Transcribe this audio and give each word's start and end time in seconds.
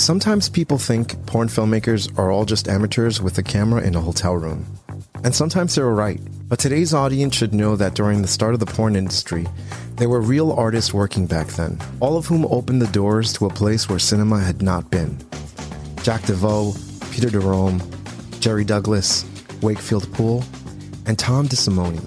Sometimes 0.00 0.48
people 0.48 0.78
think 0.78 1.26
porn 1.26 1.48
filmmakers 1.48 2.18
are 2.18 2.30
all 2.30 2.46
just 2.46 2.68
amateurs 2.68 3.20
with 3.20 3.36
a 3.36 3.42
camera 3.42 3.82
in 3.82 3.94
a 3.94 4.00
hotel 4.00 4.34
room. 4.34 4.64
And 5.24 5.34
sometimes 5.34 5.74
they're 5.74 5.90
right. 5.90 6.18
But 6.48 6.58
today's 6.58 6.94
audience 6.94 7.34
should 7.34 7.52
know 7.52 7.76
that 7.76 7.96
during 7.96 8.22
the 8.22 8.26
start 8.26 8.54
of 8.54 8.60
the 8.60 8.66
porn 8.66 8.96
industry, 8.96 9.46
there 9.96 10.08
were 10.08 10.22
real 10.22 10.52
artists 10.52 10.94
working 10.94 11.26
back 11.26 11.48
then, 11.48 11.78
all 12.00 12.16
of 12.16 12.24
whom 12.24 12.46
opened 12.46 12.80
the 12.80 12.86
doors 12.86 13.34
to 13.34 13.44
a 13.44 13.50
place 13.50 13.90
where 13.90 13.98
cinema 13.98 14.40
had 14.40 14.62
not 14.62 14.90
been. 14.90 15.18
Jack 16.02 16.22
Deveau, 16.22 16.72
Peter 17.12 17.28
DeRome, 17.28 17.82
Jerry 18.40 18.64
Douglas, 18.64 19.26
Wakefield 19.60 20.10
Poole, 20.14 20.42
and 21.04 21.18
Tom 21.18 21.46
DeSimone. 21.46 22.00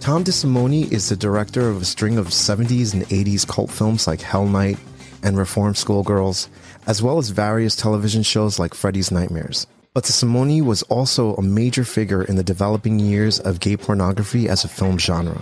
Tom 0.00 0.24
DeSimone 0.24 0.90
is 0.90 1.10
the 1.10 1.16
director 1.16 1.68
of 1.68 1.82
a 1.82 1.84
string 1.84 2.16
of 2.16 2.28
70s 2.28 2.94
and 2.94 3.02
80s 3.08 3.46
cult 3.46 3.70
films 3.70 4.06
like 4.06 4.22
Hell 4.22 4.46
Night 4.46 4.78
and 5.24 5.36
Reform 5.36 5.74
Schoolgirls, 5.74 6.48
as 6.86 7.02
well 7.02 7.18
as 7.18 7.30
various 7.30 7.74
television 7.74 8.22
shows 8.22 8.58
like 8.58 8.74
Freddy's 8.74 9.10
Nightmares. 9.10 9.66
But 9.94 10.04
DeSimone 10.04 10.62
was 10.62 10.82
also 10.84 11.34
a 11.34 11.42
major 11.42 11.84
figure 11.84 12.22
in 12.22 12.36
the 12.36 12.42
developing 12.42 12.98
years 12.98 13.40
of 13.40 13.60
gay 13.60 13.76
pornography 13.76 14.48
as 14.48 14.64
a 14.64 14.68
film 14.68 14.98
genre. 14.98 15.40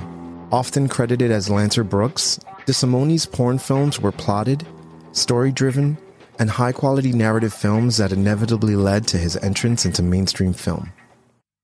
Often 0.53 0.89
credited 0.89 1.31
as 1.31 1.51
Lancer 1.51 1.83
Brooks, 1.83 2.39
DeSimone's 2.67 3.27
porn 3.27 3.59
films 3.59 3.99
were 3.99 4.13
plotted, 4.13 4.67
story 5.13 5.51
driven, 5.51 5.99
and 6.39 6.51
high 6.51 6.73
quality 6.73 7.13
narrative 7.13 7.55
films 7.55 7.97
that 7.97 8.13
inevitably 8.13 8.77
led 8.77 9.07
to 9.09 9.19
his 9.19 9.37
entrance 9.39 9.85
into 9.85 10.03
mainstream 10.03 10.53
film. 10.53 10.93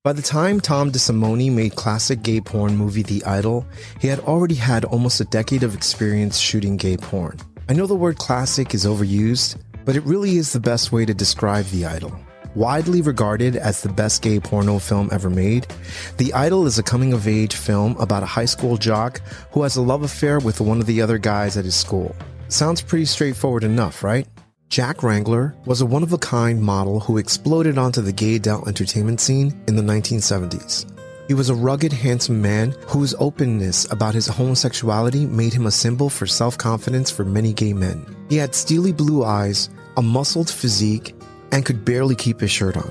By 0.04 0.14
the 0.14 0.22
time 0.22 0.60
Tom 0.60 0.90
DeSimone 0.90 1.52
made 1.52 1.74
classic 1.74 2.22
gay 2.22 2.40
porn 2.40 2.76
movie 2.76 3.02
The 3.02 3.22
Idol, 3.24 3.66
he 4.00 4.08
had 4.08 4.20
already 4.20 4.54
had 4.54 4.86
almost 4.86 5.20
a 5.20 5.24
decade 5.24 5.62
of 5.62 5.74
experience 5.74 6.38
shooting 6.38 6.78
gay 6.78 6.96
porn. 6.96 7.36
I 7.70 7.74
know 7.74 7.86
the 7.86 7.94
word 7.94 8.16
classic 8.16 8.72
is 8.72 8.86
overused, 8.86 9.60
but 9.84 9.94
it 9.94 10.02
really 10.04 10.38
is 10.38 10.54
the 10.54 10.60
best 10.60 10.90
way 10.90 11.04
to 11.04 11.12
describe 11.12 11.66
The 11.66 11.84
Idol. 11.84 12.18
Widely 12.54 13.02
regarded 13.02 13.56
as 13.56 13.82
the 13.82 13.90
best 13.90 14.22
gay 14.22 14.40
porno 14.40 14.78
film 14.78 15.10
ever 15.12 15.28
made, 15.28 15.66
The 16.16 16.32
Idol 16.32 16.66
is 16.66 16.78
a 16.78 16.82
coming 16.82 17.12
of 17.12 17.28
age 17.28 17.56
film 17.56 17.94
about 17.98 18.22
a 18.22 18.26
high 18.26 18.46
school 18.46 18.78
jock 18.78 19.20
who 19.52 19.64
has 19.64 19.76
a 19.76 19.82
love 19.82 20.02
affair 20.02 20.38
with 20.38 20.62
one 20.62 20.80
of 20.80 20.86
the 20.86 21.02
other 21.02 21.18
guys 21.18 21.58
at 21.58 21.66
his 21.66 21.76
school. 21.76 22.16
Sounds 22.48 22.80
pretty 22.80 23.04
straightforward 23.04 23.64
enough, 23.64 24.02
right? 24.02 24.26
Jack 24.70 25.02
Wrangler 25.02 25.54
was 25.66 25.82
a 25.82 25.86
one 25.86 26.02
of 26.02 26.14
a 26.14 26.18
kind 26.18 26.62
model 26.62 27.00
who 27.00 27.18
exploded 27.18 27.76
onto 27.76 28.00
the 28.00 28.12
gay 28.12 28.36
adult 28.36 28.66
entertainment 28.66 29.20
scene 29.20 29.54
in 29.68 29.76
the 29.76 29.82
1970s. 29.82 30.86
He 31.28 31.34
was 31.34 31.50
a 31.50 31.54
rugged, 31.54 31.92
handsome 31.92 32.40
man 32.40 32.74
whose 32.86 33.14
openness 33.18 33.84
about 33.92 34.14
his 34.14 34.26
homosexuality 34.26 35.26
made 35.26 35.52
him 35.52 35.66
a 35.66 35.70
symbol 35.70 36.08
for 36.08 36.26
self 36.26 36.56
confidence 36.56 37.10
for 37.10 37.22
many 37.22 37.52
gay 37.52 37.74
men. 37.74 38.06
He 38.30 38.36
had 38.36 38.54
steely 38.54 38.92
blue 38.92 39.22
eyes, 39.22 39.68
a 39.98 40.02
muscled 40.02 40.48
physique, 40.48 41.14
and 41.52 41.66
could 41.66 41.84
barely 41.84 42.14
keep 42.14 42.40
his 42.40 42.50
shirt 42.50 42.78
on. 42.78 42.88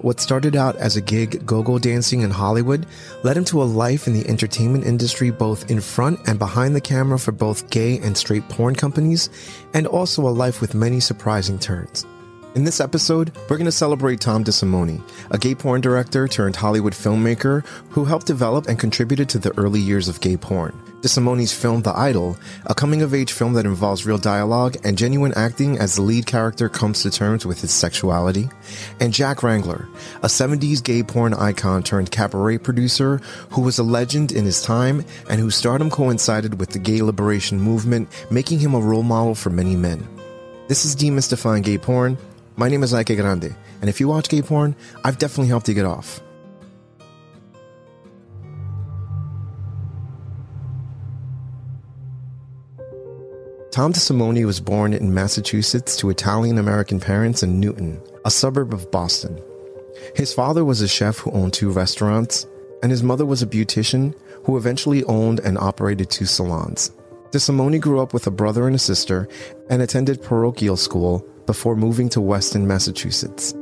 What 0.00 0.18
started 0.18 0.56
out 0.56 0.76
as 0.76 0.96
a 0.96 1.02
gig 1.02 1.44
go 1.44 1.62
go 1.62 1.78
dancing 1.78 2.22
in 2.22 2.30
Hollywood 2.30 2.86
led 3.22 3.36
him 3.36 3.44
to 3.46 3.62
a 3.62 3.64
life 3.64 4.06
in 4.06 4.14
the 4.14 4.26
entertainment 4.28 4.86
industry, 4.86 5.30
both 5.30 5.70
in 5.70 5.82
front 5.82 6.20
and 6.26 6.38
behind 6.38 6.74
the 6.74 6.80
camera 6.80 7.18
for 7.18 7.32
both 7.32 7.68
gay 7.68 7.98
and 7.98 8.16
straight 8.16 8.48
porn 8.48 8.74
companies, 8.74 9.28
and 9.74 9.86
also 9.86 10.26
a 10.26 10.30
life 10.30 10.62
with 10.62 10.74
many 10.74 11.00
surprising 11.00 11.58
turns. 11.58 12.06
In 12.54 12.62
this 12.62 12.78
episode, 12.80 13.36
we're 13.50 13.56
going 13.56 13.64
to 13.64 13.72
celebrate 13.72 14.20
Tom 14.20 14.44
DeSimone, 14.44 15.02
a 15.32 15.38
gay 15.38 15.56
porn 15.56 15.80
director 15.80 16.28
turned 16.28 16.54
Hollywood 16.54 16.92
filmmaker 16.92 17.66
who 17.88 18.04
helped 18.04 18.28
develop 18.28 18.68
and 18.68 18.78
contributed 18.78 19.28
to 19.30 19.40
the 19.40 19.52
early 19.58 19.80
years 19.80 20.06
of 20.06 20.20
gay 20.20 20.36
porn. 20.36 20.70
DeSimone's 21.00 21.52
film 21.52 21.82
The 21.82 21.98
Idol, 21.98 22.38
a 22.66 22.74
coming 22.74 23.02
of 23.02 23.12
age 23.12 23.32
film 23.32 23.54
that 23.54 23.66
involves 23.66 24.06
real 24.06 24.18
dialogue 24.18 24.76
and 24.84 24.96
genuine 24.96 25.34
acting 25.34 25.80
as 25.80 25.96
the 25.96 26.02
lead 26.02 26.26
character 26.26 26.68
comes 26.68 27.02
to 27.02 27.10
terms 27.10 27.44
with 27.44 27.60
his 27.60 27.72
sexuality, 27.72 28.48
and 29.00 29.12
Jack 29.12 29.42
Wrangler, 29.42 29.88
a 30.22 30.28
70s 30.28 30.80
gay 30.80 31.02
porn 31.02 31.34
icon 31.34 31.82
turned 31.82 32.12
cabaret 32.12 32.58
producer 32.58 33.16
who 33.50 33.62
was 33.62 33.78
a 33.78 33.82
legend 33.82 34.30
in 34.30 34.44
his 34.44 34.62
time 34.62 35.04
and 35.28 35.40
whose 35.40 35.56
stardom 35.56 35.90
coincided 35.90 36.60
with 36.60 36.70
the 36.70 36.78
gay 36.78 37.02
liberation 37.02 37.60
movement, 37.60 38.08
making 38.30 38.60
him 38.60 38.74
a 38.74 38.80
role 38.80 39.02
model 39.02 39.34
for 39.34 39.50
many 39.50 39.74
men. 39.74 40.06
This 40.68 40.84
is 40.84 40.94
Demystifying 40.94 41.64
Gay 41.64 41.78
Porn. 41.78 42.16
My 42.56 42.68
name 42.68 42.84
is 42.84 42.94
Ike 42.94 43.16
Grande, 43.16 43.56
and 43.80 43.90
if 43.90 43.98
you 43.98 44.06
watch 44.06 44.28
gay 44.28 44.40
porn, 44.40 44.76
I've 45.02 45.18
definitely 45.18 45.48
helped 45.48 45.68
you 45.68 45.74
get 45.74 45.84
off. 45.84 46.20
Tom 53.72 53.92
DeSimone 53.92 54.46
was 54.46 54.60
born 54.60 54.94
in 54.94 55.12
Massachusetts 55.12 55.96
to 55.96 56.10
Italian 56.10 56.58
American 56.58 57.00
parents 57.00 57.42
in 57.42 57.58
Newton, 57.58 58.00
a 58.24 58.30
suburb 58.30 58.72
of 58.72 58.88
Boston. 58.92 59.42
His 60.14 60.32
father 60.32 60.64
was 60.64 60.80
a 60.80 60.86
chef 60.86 61.18
who 61.18 61.32
owned 61.32 61.54
two 61.54 61.72
restaurants, 61.72 62.46
and 62.84 62.92
his 62.92 63.02
mother 63.02 63.26
was 63.26 63.42
a 63.42 63.48
beautician 63.48 64.14
who 64.44 64.56
eventually 64.56 65.02
owned 65.04 65.40
and 65.40 65.58
operated 65.58 66.08
two 66.08 66.24
salons. 66.24 66.92
DeSimone 67.32 67.80
grew 67.80 67.98
up 67.98 68.14
with 68.14 68.28
a 68.28 68.30
brother 68.30 68.68
and 68.68 68.76
a 68.76 68.78
sister 68.78 69.26
and 69.68 69.82
attended 69.82 70.22
parochial 70.22 70.76
school 70.76 71.28
before 71.46 71.76
moving 71.76 72.08
to 72.10 72.20
Weston, 72.20 72.66
Massachusetts. 72.66 73.54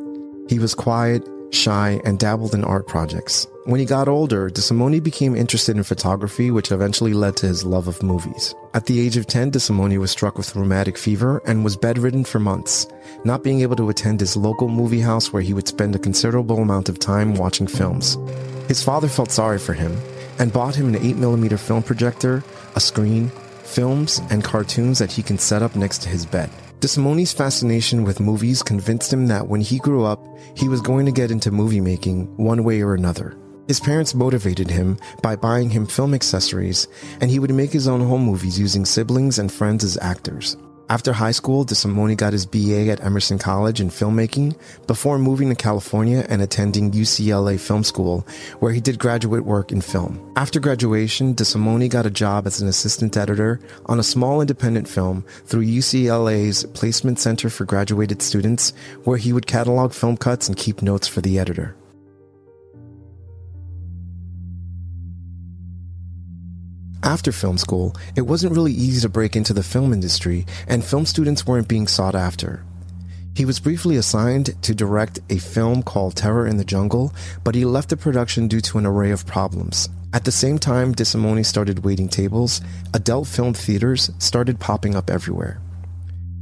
He 0.49 0.59
was 0.59 0.75
quiet, 0.75 1.27
shy, 1.53 2.01
and 2.05 2.19
dabbled 2.19 2.55
in 2.55 2.65
art 2.65 2.87
projects. 2.87 3.47
When 3.65 3.79
he 3.79 3.87
got 3.87 4.09
older, 4.09 4.51
DeSimone 4.51 5.03
became 5.03 5.37
interested 5.37 5.77
in 5.77 5.85
photography, 5.85 6.51
which 6.51 6.73
eventually 6.73 7.13
led 7.13 7.37
to 7.37 7.47
his 7.47 7.65
love 7.65 7.87
of 7.87 8.03
movies. 8.03 8.55
At 8.75 8.87
the 8.87 8.99
age 8.99 9.17
of 9.17 9.29
10, 9.29 9.53
DeSimone 9.53 9.99
was 9.99 10.11
struck 10.11 10.37
with 10.37 10.57
rheumatic 10.57 10.99
fever 10.99 11.41
and 11.47 11.63
was 11.63 11.77
bedridden 11.77 12.25
for 12.25 12.41
months, 12.41 12.89
not 13.25 13.45
being 13.45 13.61
able 13.61 13.77
to 13.77 13.89
attend 13.89 14.19
his 14.19 14.37
local 14.37 14.69
movie 14.69 15.01
house 15.01 15.33
where 15.33 15.43
he 15.43 15.55
would 15.55 15.69
spend 15.69 15.95
a 15.95 16.01
considerable 16.01 16.59
amount 16.59 16.89
of 16.89 16.99
time 16.99 17.35
watching 17.35 17.69
films. 17.69 18.19
His 18.67 18.83
father 18.83 19.09
felt 19.09 19.31
sorry 19.31 19.59
for 19.59 19.75
him 19.75 19.97
and 20.39 20.53
bought 20.53 20.75
him 20.75 20.93
an 20.93 21.01
8mm 21.01 21.59
film 21.61 21.85
projector, 21.85 22.43
a 22.75 22.81
screen, 22.81 23.31
films, 23.63 24.21
and 24.31 24.43
cartoons 24.43 24.99
that 24.99 25.13
he 25.13 25.23
can 25.23 25.39
set 25.39 25.63
up 25.63 25.77
next 25.77 26.03
to 26.03 26.09
his 26.09 26.27
bed. 26.27 26.51
DeSimone's 26.83 27.33
fascination 27.33 28.03
with 28.03 28.19
movies 28.19 28.61
convinced 28.61 29.13
him 29.13 29.29
that 29.29 29.47
when 29.47 29.61
he 29.61 29.79
grew 29.79 30.03
up, 30.03 30.19
he 30.57 30.69
was 30.69 30.81
going 30.81 31.07
to 31.07 31.13
get 31.13 31.31
into 31.31 31.53
movie 31.53 31.81
making 31.81 32.27
one 32.37 32.65
way 32.65 32.83
or 32.83 32.93
another. 32.93 33.37
His 33.69 33.79
parents 33.79 34.17
motivated 34.17 34.69
him 34.69 34.99
by 35.23 35.37
buying 35.37 35.71
him 35.71 35.87
film 35.87 36.13
accessories, 36.13 36.89
and 37.21 37.31
he 37.31 37.39
would 37.39 37.55
make 37.55 37.71
his 37.71 37.87
own 37.87 38.01
home 38.01 38.25
movies 38.25 38.59
using 38.59 38.85
siblings 38.85 39.39
and 39.39 39.53
friends 39.53 39.85
as 39.85 39.97
actors. 39.99 40.57
After 40.93 41.15
high 41.15 41.31
school, 41.31 41.65
DeSimone 41.65 42.19
got 42.19 42.35
his 42.35 42.45
BA 42.45 42.91
at 42.91 43.03
Emerson 43.03 43.39
College 43.39 43.81
in 43.81 43.89
filmmaking 43.89 44.55
before 44.87 45.19
moving 45.19 45.49
to 45.49 45.55
California 45.55 46.27
and 46.29 46.43
attending 46.43 46.91
UCLA 46.91 47.59
Film 47.59 47.83
School, 47.83 48.27
where 48.61 48.73
he 48.73 48.81
did 48.83 48.99
graduate 48.99 49.47
work 49.47 49.73
in 49.73 49.81
film. 49.81 50.21
After 50.37 50.61
graduation, 50.61 51.35
DeSimone 51.35 51.89
got 51.89 52.05
a 52.05 52.11
job 52.11 52.47
as 52.47 52.61
an 52.61 52.69
assistant 52.69 53.17
editor 53.17 53.59
on 53.87 54.01
a 54.01 54.03
small 54.03 54.43
independent 54.43 54.87
film 54.87 55.25
through 55.47 55.65
UCLA's 55.65 56.65
Placement 56.75 57.19
Center 57.19 57.49
for 57.49 57.65
Graduated 57.65 58.21
Students, 58.21 58.75
where 59.05 59.17
he 59.17 59.33
would 59.33 59.47
catalog 59.47 59.95
film 59.95 60.19
cuts 60.19 60.47
and 60.47 60.59
keep 60.59 60.83
notes 60.83 61.09
for 61.09 61.23
the 61.23 61.39
editor. 61.39 61.75
After 67.13 67.31
film 67.31 67.59
school, 67.59 67.95
it 68.17 68.23
wasn't 68.23 68.55
really 68.55 68.73
easy 68.73 69.03
to 69.03 69.09
break 69.11 69.37
into 69.37 69.53
the 69.53 69.63
film 69.63 69.93
industry, 69.93 70.47
and 70.67 70.83
film 70.83 71.05
students 71.05 71.47
weren't 71.47 71.69
being 71.69 71.87
sought 71.87 72.15
after. 72.15 72.65
He 73.37 73.45
was 73.45 73.61
briefly 73.61 73.97
assigned 73.99 74.63
to 74.63 74.75
direct 74.75 75.21
a 75.29 75.37
film 75.37 75.83
called 75.83 76.17
Terror 76.17 76.47
in 76.47 76.57
the 76.57 76.65
Jungle, 76.65 77.13
but 77.45 77.55
he 77.55 77.67
left 77.67 77.91
the 77.91 77.99
production 77.99 78.49
due 78.49 78.63
to 78.63 78.79
an 78.79 78.87
array 78.87 79.11
of 79.11 79.27
problems. 79.27 79.91
At 80.15 80.25
the 80.25 80.33
same 80.33 80.59
time 80.59 80.95
DeSimone 80.95 81.45
started 81.45 81.85
waiting 81.85 82.09
tables, 82.09 82.63
adult 82.95 83.29
film 83.29 83.53
theaters 83.53 84.11
started 84.19 84.59
popping 84.59 84.97
up 84.97 85.11
everywhere. 85.11 85.61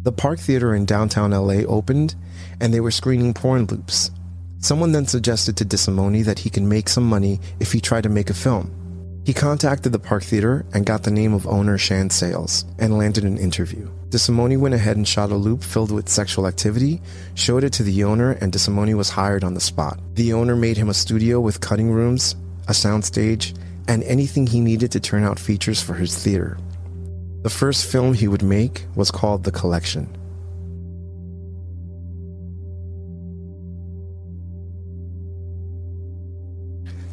The 0.05 0.13
Park 0.13 0.39
Theater 0.39 0.73
in 0.73 0.85
downtown 0.85 1.33
LA 1.33 1.65
opened, 1.67 2.15
and 2.61 2.73
they 2.73 2.79
were 2.79 2.93
screening 2.93 3.35
porn 3.35 3.67
loops. 3.67 4.13
Someone 4.61 4.93
then 4.93 5.07
suggested 5.09 5.57
to 5.57 5.65
DeSimone 5.65 6.25
that 6.27 6.39
he 6.39 6.49
can 6.49 6.69
make 6.69 6.89
some 6.89 7.09
money 7.09 7.41
if 7.59 7.73
he 7.73 7.81
tried 7.81 8.05
to 8.05 8.09
make 8.09 8.31
a 8.31 8.35
film. 8.35 8.77
He 9.25 9.35
contacted 9.35 9.93
the 9.93 9.99
Park 9.99 10.23
Theater 10.23 10.65
and 10.73 10.87
got 10.87 11.03
the 11.03 11.11
name 11.11 11.35
of 11.35 11.47
owner 11.47 11.77
Shan 11.77 12.11
Sales 12.11 12.65
and 12.79 12.97
landed 12.97 13.25
an 13.25 13.37
interview. 13.37 13.89
DeSimone 14.09 14.59
went 14.59 14.75
ahead 14.75 14.97
and 14.97 15.07
shot 15.07 15.31
a 15.31 15.37
loop 15.37 15.63
filled 15.63 15.93
with 15.93 16.09
sexual 16.09 16.47
activity, 16.47 17.01
showed 17.35 17.63
it 17.63 17.73
to 17.75 17.83
the 17.83 18.03
owner, 18.03 18.33
and 18.33 18.53
DeSimone 18.53 18.97
was 18.97 19.11
hired 19.11 19.45
on 19.45 19.55
the 19.55 19.61
spot. 19.61 20.01
The 20.15 20.33
owner 20.33 20.57
made 20.57 20.79
him 20.79 20.89
a 20.89 20.95
studio 20.95 21.39
with 21.39 21.61
cutting 21.61 21.91
rooms, 21.91 22.35
a 22.67 22.73
soundstage, 22.73 23.57
and 23.89 24.03
anything 24.05 24.47
he 24.47 24.61
needed 24.61 24.91
to 24.93 25.01
turn 25.01 25.23
out 25.23 25.39
features 25.39 25.83
for 25.83 25.95
his 25.95 26.17
theater. 26.17 26.59
The 27.43 27.51
first 27.51 27.91
film 27.91 28.15
he 28.15 28.27
would 28.27 28.43
make 28.43 28.87
was 28.95 29.11
called 29.11 29.45
The 29.45 29.53
Collection. 29.53 30.09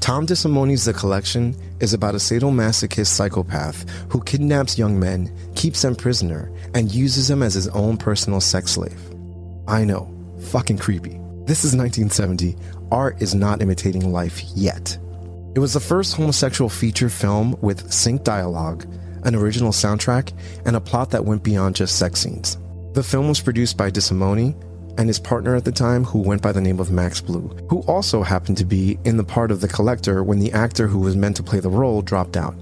Tom 0.07 0.25
DeSimone's 0.25 0.85
The 0.85 0.93
Collection 0.93 1.53
is 1.81 1.93
about 1.93 2.13
a 2.13 2.17
sadomasochist 2.17 3.07
psychopath 3.07 3.83
who 4.09 4.23
kidnaps 4.23 4.77
young 4.77 4.97
men, 4.97 5.29
keeps 5.53 5.81
them 5.81 5.97
prisoner, 5.97 6.49
and 6.73 6.89
uses 6.89 7.27
them 7.27 7.43
as 7.43 7.53
his 7.53 7.67
own 7.67 7.97
personal 7.97 8.39
sex 8.39 8.71
slave. 8.71 8.97
I 9.67 9.83
know, 9.83 10.09
fucking 10.43 10.77
creepy. 10.77 11.19
This 11.43 11.65
is 11.65 11.75
1970. 11.75 12.55
Art 12.89 13.21
is 13.21 13.35
not 13.35 13.61
imitating 13.61 14.13
life 14.13 14.41
yet. 14.55 14.97
It 15.55 15.59
was 15.59 15.73
the 15.73 15.81
first 15.81 16.15
homosexual 16.15 16.69
feature 16.69 17.09
film 17.09 17.57
with 17.59 17.91
sync 17.91 18.23
dialogue, 18.23 18.85
an 19.25 19.35
original 19.35 19.73
soundtrack, 19.73 20.31
and 20.65 20.77
a 20.77 20.79
plot 20.79 21.09
that 21.09 21.25
went 21.25 21.43
beyond 21.43 21.75
just 21.75 21.99
sex 21.99 22.21
scenes. 22.21 22.57
The 22.93 23.03
film 23.03 23.27
was 23.27 23.41
produced 23.41 23.75
by 23.75 23.91
DeSimone 23.91 24.55
and 24.97 25.07
his 25.07 25.19
partner 25.19 25.55
at 25.55 25.65
the 25.65 25.71
time, 25.71 26.03
who 26.03 26.19
went 26.19 26.41
by 26.41 26.51
the 26.51 26.61
name 26.61 26.79
of 26.79 26.91
Max 26.91 27.21
Blue, 27.21 27.47
who 27.69 27.81
also 27.81 28.23
happened 28.23 28.57
to 28.57 28.65
be 28.65 28.97
in 29.05 29.17
the 29.17 29.23
part 29.23 29.51
of 29.51 29.61
the 29.61 29.67
collector 29.67 30.23
when 30.23 30.39
the 30.39 30.51
actor 30.51 30.87
who 30.87 30.99
was 30.99 31.15
meant 31.15 31.35
to 31.37 31.43
play 31.43 31.59
the 31.59 31.69
role 31.69 32.01
dropped 32.01 32.35
out. 32.35 32.55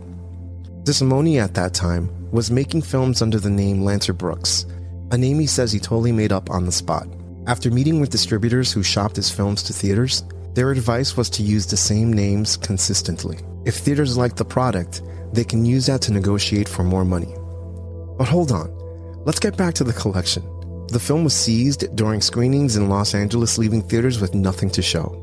DeSimone 0.84 1.42
at 1.42 1.54
that 1.56 1.74
time 1.74 2.10
was 2.32 2.52
making 2.52 2.82
films 2.82 3.22
under 3.22 3.40
the 3.40 3.50
name 3.50 3.84
Lancer 3.84 4.14
Brooks, 4.14 4.66
a 5.12 5.18
name 5.18 5.40
he 5.40 5.48
says 5.48 5.72
he 5.72 5.80
totally 5.80 6.12
made 6.12 6.32
up 6.32 6.50
on 6.50 6.66
the 6.66 6.72
spot. 6.72 7.08
After 7.48 7.72
meeting 7.72 8.02
with 8.02 8.10
distributors 8.10 8.72
who 8.72 8.84
shopped 8.84 9.16
his 9.16 9.32
films 9.32 9.64
to 9.64 9.74
theaters, 9.74 10.24
their 10.54 10.72
advice 10.72 11.18
was 11.18 11.30
to 11.32 11.44
use 11.44 11.66
the 11.66 11.78
same 11.78 12.12
names 12.12 12.58
consistently. 12.58 13.38
If 13.66 13.76
theaters 13.76 14.18
like 14.18 14.36
the 14.36 14.46
product, 14.46 15.02
they 15.34 15.44
can 15.44 15.66
use 15.66 15.88
that 15.88 16.02
to 16.04 16.14
negotiate 16.14 16.70
for 16.70 16.84
more 16.84 17.06
money. 17.06 17.34
But 18.18 18.28
hold 18.28 18.52
on, 18.52 18.72
let's 19.26 19.40
get 19.40 19.58
back 19.58 19.74
to 19.76 19.84
the 19.84 19.94
collection. 19.94 20.44
The 20.90 21.00
film 21.00 21.24
was 21.24 21.34
seized 21.34 21.96
during 21.96 22.22
screenings 22.22 22.76
in 22.76 22.90
Los 22.90 23.16
Angeles, 23.16 23.58
leaving 23.58 23.82
theaters 23.82 24.22
with 24.22 24.36
nothing 24.36 24.70
to 24.72 24.82
show. 24.82 25.22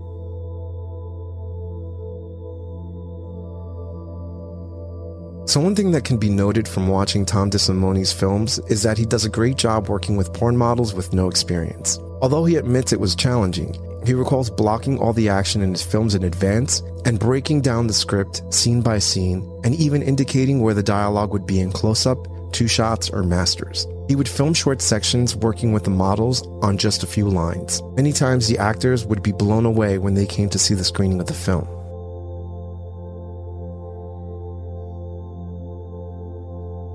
So, 5.46 5.60
one 5.60 5.74
thing 5.74 5.90
that 5.90 6.04
can 6.04 6.16
be 6.16 6.30
noted 6.30 6.66
from 6.66 6.88
watching 6.88 7.26
Tom 7.26 7.50
DeSimone's 7.50 8.12
films 8.12 8.58
is 8.68 8.82
that 8.84 8.96
he 8.96 9.04
does 9.04 9.24
a 9.24 9.28
great 9.28 9.56
job 9.56 9.88
working 9.88 10.16
with 10.16 10.32
porn 10.32 10.56
models 10.56 10.94
with 10.94 11.12
no 11.12 11.28
experience. 11.28 11.98
Although 12.22 12.44
he 12.44 12.56
admits 12.56 12.92
it 12.92 13.00
was 13.00 13.14
challenging, 13.14 13.76
he 14.06 14.14
recalls 14.14 14.50
blocking 14.50 14.98
all 14.98 15.12
the 15.12 15.28
action 15.28 15.60
in 15.60 15.72
his 15.72 15.82
films 15.82 16.14
in 16.14 16.24
advance 16.24 16.80
and 17.04 17.18
breaking 17.18 17.60
down 17.60 17.86
the 17.86 17.92
script 17.92 18.42
scene 18.52 18.80
by 18.80 18.98
scene 18.98 19.42
and 19.62 19.74
even 19.74 20.00
indicating 20.00 20.60
where 20.60 20.74
the 20.74 20.82
dialogue 20.82 21.32
would 21.32 21.46
be 21.46 21.60
in 21.60 21.70
close 21.70 22.06
up, 22.06 22.18
two 22.52 22.68
shots, 22.68 23.10
or 23.10 23.22
masters. 23.22 23.86
He 24.12 24.16
would 24.16 24.28
film 24.28 24.52
short 24.52 24.82
sections 24.82 25.34
working 25.34 25.72
with 25.72 25.84
the 25.84 25.90
models 25.90 26.46
on 26.60 26.76
just 26.76 27.02
a 27.02 27.06
few 27.06 27.30
lines. 27.30 27.80
Many 27.96 28.12
times 28.12 28.46
the 28.46 28.58
actors 28.58 29.06
would 29.06 29.22
be 29.22 29.32
blown 29.32 29.64
away 29.64 29.96
when 29.96 30.12
they 30.12 30.26
came 30.26 30.50
to 30.50 30.58
see 30.58 30.74
the 30.74 30.84
screening 30.84 31.18
of 31.18 31.28
the 31.28 31.32
film. 31.32 31.64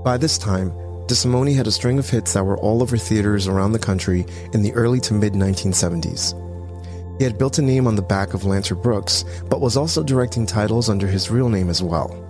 By 0.04 0.18
this 0.18 0.38
time, 0.38 0.70
DeSimone 1.08 1.56
had 1.56 1.66
a 1.66 1.72
string 1.72 1.98
of 1.98 2.08
hits 2.08 2.34
that 2.34 2.46
were 2.46 2.60
all 2.60 2.84
over 2.84 2.98
theaters 2.98 3.48
around 3.48 3.72
the 3.72 3.80
country 3.80 4.24
in 4.54 4.62
the 4.62 4.74
early 4.74 5.00
to 5.00 5.16
mid 5.16 5.34
1970s. 5.34 6.36
He 7.18 7.24
had 7.24 7.40
built 7.40 7.58
a 7.58 7.64
name 7.64 7.88
on 7.88 7.96
the 7.96 8.04
back 8.04 8.36
of 8.36 8.46
Lancer 8.46 8.76
Brooks, 8.76 9.26
but 9.50 9.60
was 9.60 9.76
also 9.76 10.04
directing 10.04 10.46
titles 10.46 10.88
under 10.88 11.08
his 11.08 11.32
real 11.32 11.50
name 11.50 11.72
as 11.72 11.82
well. 11.82 12.27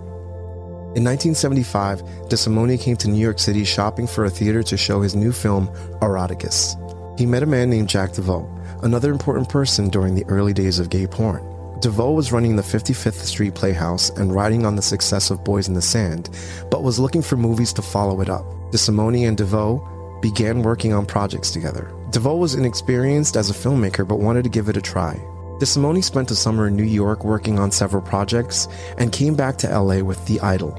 In 0.96 1.04
1975, 1.04 2.00
DeSimone 2.30 2.80
came 2.80 2.96
to 2.96 3.08
New 3.08 3.20
York 3.20 3.38
City 3.38 3.62
shopping 3.62 4.06
for 4.06 4.24
a 4.24 4.30
theater 4.30 4.62
to 4.62 4.76
show 4.78 5.02
his 5.02 5.14
new 5.14 5.32
film, 5.32 5.68
Eroticus. 6.00 6.76
He 7.18 7.26
met 7.26 7.42
a 7.42 7.46
man 7.46 7.68
named 7.68 7.90
Jack 7.90 8.12
Deveau, 8.12 8.48
another 8.82 9.12
important 9.12 9.50
person 9.50 9.90
during 9.90 10.14
the 10.14 10.24
early 10.28 10.54
days 10.54 10.78
of 10.78 10.88
gay 10.88 11.06
porn. 11.06 11.42
Deveau 11.80 12.14
was 12.14 12.32
running 12.32 12.56
the 12.56 12.62
55th 12.62 13.20
Street 13.20 13.54
Playhouse 13.54 14.08
and 14.16 14.34
riding 14.34 14.64
on 14.64 14.76
the 14.76 14.82
success 14.82 15.30
of 15.30 15.44
Boys 15.44 15.68
in 15.68 15.74
the 15.74 15.82
Sand, 15.82 16.30
but 16.70 16.82
was 16.82 16.98
looking 16.98 17.20
for 17.20 17.36
movies 17.36 17.74
to 17.74 17.82
follow 17.82 18.22
it 18.22 18.30
up. 18.30 18.46
DeSimone 18.72 19.28
and 19.28 19.36
Deveau 19.36 20.20
began 20.22 20.62
working 20.62 20.94
on 20.94 21.04
projects 21.04 21.50
together. 21.50 21.92
Deveau 22.10 22.38
was 22.38 22.54
inexperienced 22.54 23.36
as 23.36 23.50
a 23.50 23.54
filmmaker 23.54 24.08
but 24.08 24.20
wanted 24.20 24.42
to 24.44 24.50
give 24.50 24.70
it 24.70 24.76
a 24.78 24.82
try. 24.82 25.20
DeSimone 25.58 26.04
spent 26.04 26.30
a 26.30 26.36
summer 26.36 26.68
in 26.68 26.76
New 26.76 26.84
York 26.84 27.24
working 27.24 27.58
on 27.58 27.72
several 27.72 28.00
projects 28.00 28.68
and 28.96 29.10
came 29.10 29.34
back 29.34 29.56
to 29.58 29.68
LA 29.68 29.98
with 30.04 30.24
The 30.26 30.38
Idol, 30.40 30.70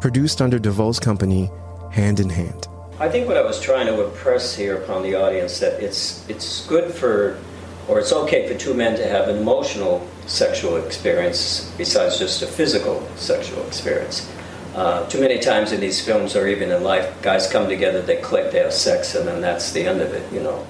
produced 0.00 0.42
under 0.42 0.58
Deveau's 0.58 0.98
company, 0.98 1.48
Hand 1.92 2.18
in 2.18 2.28
Hand. 2.28 2.66
I 2.98 3.08
think 3.08 3.28
what 3.28 3.36
I 3.36 3.42
was 3.42 3.60
trying 3.60 3.86
to 3.86 4.04
impress 4.04 4.56
here 4.56 4.78
upon 4.78 5.04
the 5.04 5.14
audience 5.14 5.60
that 5.60 5.80
it's 5.80 6.28
it's 6.28 6.66
good 6.66 6.92
for 6.92 7.38
or 7.86 8.00
it's 8.00 8.12
okay 8.12 8.48
for 8.48 8.58
two 8.58 8.74
men 8.74 8.96
to 8.96 9.06
have 9.06 9.28
an 9.28 9.36
emotional 9.36 10.04
sexual 10.26 10.76
experience 10.76 11.72
besides 11.78 12.18
just 12.18 12.42
a 12.42 12.48
physical 12.48 13.06
sexual 13.14 13.64
experience. 13.68 14.28
Uh, 14.74 15.08
too 15.08 15.20
many 15.20 15.38
times 15.38 15.70
in 15.70 15.80
these 15.80 16.04
films 16.04 16.34
or 16.34 16.48
even 16.48 16.72
in 16.72 16.82
life, 16.82 17.22
guys 17.22 17.46
come 17.46 17.68
together, 17.68 18.02
they 18.02 18.16
click, 18.16 18.50
they 18.50 18.58
have 18.58 18.72
sex, 18.72 19.14
and 19.14 19.26
then 19.28 19.40
that's 19.40 19.72
the 19.72 19.86
end 19.86 20.00
of 20.00 20.12
it, 20.12 20.32
you 20.32 20.40
know. 20.42 20.66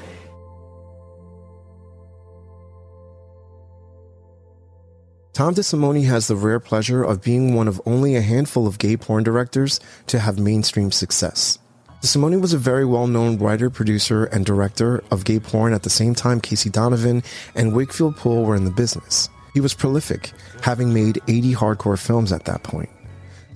Tom 5.36 5.54
DeSimone 5.54 6.06
has 6.06 6.28
the 6.28 6.34
rare 6.34 6.58
pleasure 6.58 7.02
of 7.02 7.20
being 7.20 7.52
one 7.52 7.68
of 7.68 7.78
only 7.84 8.16
a 8.16 8.22
handful 8.22 8.66
of 8.66 8.78
gay 8.78 8.96
porn 8.96 9.22
directors 9.22 9.80
to 10.06 10.18
have 10.18 10.38
mainstream 10.38 10.90
success. 10.90 11.58
DeSimone 12.00 12.40
was 12.40 12.54
a 12.54 12.58
very 12.58 12.86
well 12.86 13.06
known 13.06 13.36
writer, 13.36 13.68
producer, 13.68 14.24
and 14.24 14.46
director 14.46 15.04
of 15.10 15.26
gay 15.26 15.38
porn 15.38 15.74
at 15.74 15.82
the 15.82 15.90
same 15.90 16.14
time 16.14 16.40
Casey 16.40 16.70
Donovan 16.70 17.22
and 17.54 17.74
Wakefield 17.74 18.16
Poole 18.16 18.46
were 18.46 18.56
in 18.56 18.64
the 18.64 18.70
business. 18.70 19.28
He 19.52 19.60
was 19.60 19.74
prolific, 19.74 20.32
having 20.62 20.94
made 20.94 21.20
80 21.28 21.52
hardcore 21.52 21.98
films 21.98 22.32
at 22.32 22.46
that 22.46 22.62
point. 22.62 22.88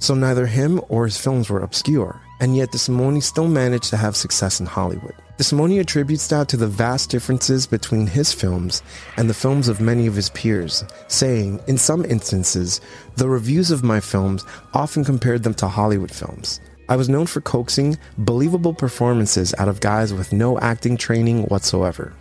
So 0.00 0.14
neither 0.14 0.44
him 0.44 0.82
or 0.90 1.06
his 1.06 1.16
films 1.16 1.48
were 1.48 1.62
obscure, 1.62 2.20
and 2.40 2.54
yet 2.54 2.72
DeSimone 2.72 3.22
still 3.22 3.48
managed 3.48 3.88
to 3.88 3.96
have 3.96 4.16
success 4.16 4.60
in 4.60 4.66
Hollywood. 4.66 5.14
DeSimone 5.40 5.80
attributes 5.80 6.26
that 6.26 6.48
to 6.50 6.58
the 6.58 6.66
vast 6.66 7.08
differences 7.08 7.66
between 7.66 8.06
his 8.06 8.30
films 8.30 8.82
and 9.16 9.26
the 9.26 9.32
films 9.32 9.68
of 9.68 9.80
many 9.80 10.06
of 10.06 10.14
his 10.14 10.28
peers, 10.28 10.84
saying, 11.08 11.58
in 11.66 11.78
some 11.78 12.04
instances, 12.04 12.82
the 13.16 13.26
reviews 13.26 13.70
of 13.70 13.82
my 13.82 14.00
films 14.00 14.44
often 14.74 15.02
compared 15.02 15.42
them 15.42 15.54
to 15.54 15.66
Hollywood 15.66 16.10
films. 16.10 16.60
I 16.90 16.96
was 16.96 17.08
known 17.08 17.24
for 17.24 17.40
coaxing 17.40 17.96
believable 18.18 18.74
performances 18.74 19.54
out 19.56 19.68
of 19.68 19.80
guys 19.80 20.12
with 20.12 20.30
no 20.30 20.58
acting 20.58 20.98
training 20.98 21.44
whatsoever. 21.44 22.12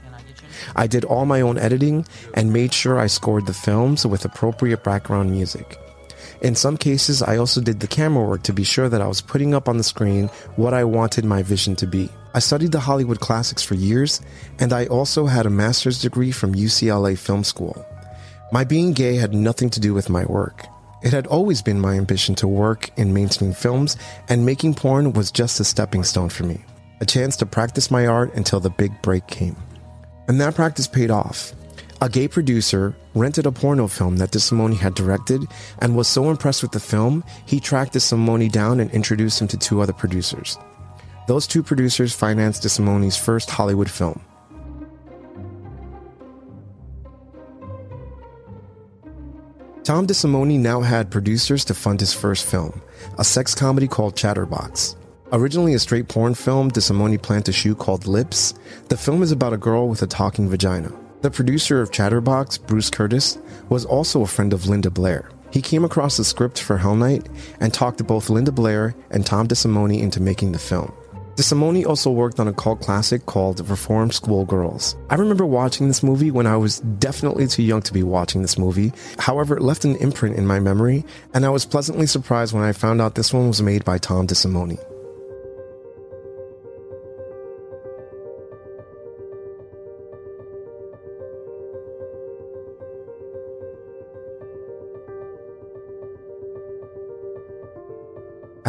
I 0.78 0.88
did 0.88 1.04
all 1.04 1.26
my 1.26 1.42
own 1.42 1.58
editing 1.58 2.06
and 2.36 2.54
made 2.54 2.74
sure 2.74 2.98
I 2.98 3.08
scored 3.08 3.48
the 3.48 3.54
films 3.54 4.06
with 4.06 4.24
appropriate 4.24 4.86
background 4.86 5.30
music. 5.30 5.78
In 6.42 6.56
some 6.56 6.78
cases, 6.78 7.22
I 7.22 7.36
also 7.36 7.60
did 7.60 7.82
the 7.82 7.88
camera 7.88 8.26
work 8.26 8.44
to 8.44 8.54
be 8.54 8.64
sure 8.64 8.88
that 8.88 9.02
I 9.02 9.08
was 9.08 9.20
putting 9.20 9.54
up 9.54 9.68
on 9.68 9.78
the 9.78 9.84
screen 9.84 10.28
what 10.56 10.74
I 10.74 10.86
wanted 10.86 11.26
my 11.26 11.44
vision 11.44 11.76
to 11.78 11.88
be. 11.88 12.10
I 12.34 12.40
studied 12.40 12.72
the 12.72 12.80
Hollywood 12.80 13.20
classics 13.20 13.62
for 13.62 13.76
years, 13.76 14.22
and 14.58 14.72
I 14.72 14.86
also 14.86 15.26
had 15.26 15.46
a 15.46 15.50
master's 15.50 16.02
degree 16.02 16.32
from 16.32 16.56
UCLA 16.56 17.18
Film 17.18 17.44
School. 17.44 17.86
My 18.54 18.64
being 18.64 18.94
gay 18.94 19.16
had 19.16 19.34
nothing 19.34 19.70
to 19.72 19.82
do 19.82 19.94
with 19.94 20.10
my 20.10 20.24
work. 20.26 20.66
It 21.04 21.12
had 21.12 21.28
always 21.28 21.62
been 21.62 21.80
my 21.80 21.96
ambition 21.96 22.36
to 22.36 22.48
work 22.48 22.90
in 22.98 23.14
mainstream 23.14 23.54
films, 23.54 23.98
and 24.30 24.46
making 24.46 24.76
porn 24.76 25.12
was 25.12 25.32
just 25.32 25.60
a 25.60 25.66
stepping 25.66 26.06
stone 26.06 26.30
for 26.30 26.44
me, 26.44 26.64
a 27.02 27.06
chance 27.06 27.36
to 27.38 27.46
practice 27.46 27.92
my 27.92 28.08
art 28.08 28.34
until 28.36 28.62
the 28.62 28.70
big 28.70 29.02
break 29.02 29.28
came. 29.28 29.58
And 30.30 30.40
that 30.40 30.56
practice 30.56 30.88
paid 30.88 31.12
off. 31.12 31.54
A 32.02 32.08
gay 32.08 32.30
producer 32.30 32.96
rented 33.14 33.46
a 33.46 33.52
porno 33.52 33.88
film 33.88 34.16
that 34.18 34.32
DeSimone 34.32 34.78
had 34.78 34.96
directed 34.96 35.46
and 35.80 35.98
was 35.98 36.08
so 36.08 36.30
impressed 36.30 36.62
with 36.62 36.72
the 36.72 36.80
film, 36.80 37.26
he 37.46 37.60
tracked 37.60 37.94
DeSimone 37.94 38.50
down 38.50 38.80
and 38.80 38.90
introduced 38.92 39.42
him 39.42 39.50
to 39.50 39.58
two 39.58 39.82
other 39.82 39.92
producers. 39.92 40.58
Those 41.28 41.46
two 41.46 41.62
producers 41.62 42.16
financed 42.16 42.64
DeSimone's 42.64 43.18
first 43.18 43.50
Hollywood 43.50 43.90
film. 43.90 44.22
Tom 49.84 50.08
DeSimone 50.08 50.58
now 50.58 50.80
had 50.80 51.12
producers 51.12 51.66
to 51.66 51.74
fund 51.74 52.00
his 52.00 52.14
first 52.14 52.46
film, 52.46 52.82
a 53.18 53.26
sex 53.26 53.54
comedy 53.54 53.90
called 53.90 54.16
Chatterbox. 54.16 54.96
Originally 55.34 55.74
a 55.74 55.80
straight 55.80 56.08
porn 56.08 56.34
film 56.34 56.72
DeSimone 56.72 57.22
planned 57.22 57.46
to 57.46 57.52
shoot 57.52 57.78
called 57.78 58.08
Lips, 58.08 58.54
the 58.88 58.96
film 58.96 59.22
is 59.22 59.34
about 59.34 59.52
a 59.52 59.58
girl 59.58 59.90
with 59.90 60.02
a 60.02 60.08
talking 60.08 60.48
vagina. 60.48 60.94
The 61.22 61.30
producer 61.30 61.82
of 61.82 61.92
Chatterbox, 61.92 62.58
Bruce 62.58 62.90
Curtis, 62.90 63.38
was 63.68 63.84
also 63.84 64.22
a 64.22 64.28
friend 64.28 64.54
of 64.54 64.68
Linda 64.68 64.90
Blair. 64.90 65.30
He 65.52 65.62
came 65.62 65.84
across 65.84 66.16
the 66.16 66.24
script 66.24 66.62
for 66.62 66.78
Hell 66.78 66.96
Night 66.96 67.28
and 67.60 67.74
talked 67.74 68.06
both 68.08 68.30
Linda 68.30 68.54
Blair 68.54 68.96
and 69.12 69.26
Tom 69.26 69.48
DeSimone 69.48 70.00
into 70.00 70.22
making 70.22 70.54
the 70.54 70.60
film. 70.60 70.94
DeSimone 71.36 71.86
also 71.86 72.10
worked 72.10 72.40
on 72.40 72.48
a 72.48 72.54
cult 72.54 72.80
classic 72.80 73.26
called 73.26 73.68
Reform 73.70 74.12
School 74.12 74.46
Girls. 74.46 74.96
I 75.10 75.16
remember 75.16 75.46
watching 75.46 75.90
this 75.90 76.04
movie 76.04 76.32
when 76.32 76.48
I 76.48 76.56
was 76.56 76.80
definitely 76.80 77.48
too 77.48 77.64
young 77.64 77.82
to 77.82 77.94
be 77.94 78.04
watching 78.04 78.42
this 78.42 78.58
movie. 78.58 78.94
However, 79.18 79.58
it 79.58 79.64
left 79.64 79.84
an 79.84 79.98
imprint 79.98 80.38
in 80.38 80.48
my 80.48 80.62
memory, 80.62 81.06
and 81.34 81.46
I 81.46 81.50
was 81.50 81.66
pleasantly 81.66 82.08
surprised 82.08 82.54
when 82.54 82.64
I 82.64 82.72
found 82.72 83.02
out 83.02 83.16
this 83.16 83.34
one 83.34 83.50
was 83.50 83.62
made 83.62 83.84
by 83.84 83.98
Tom 83.98 84.26
DeSimone. 84.26 84.80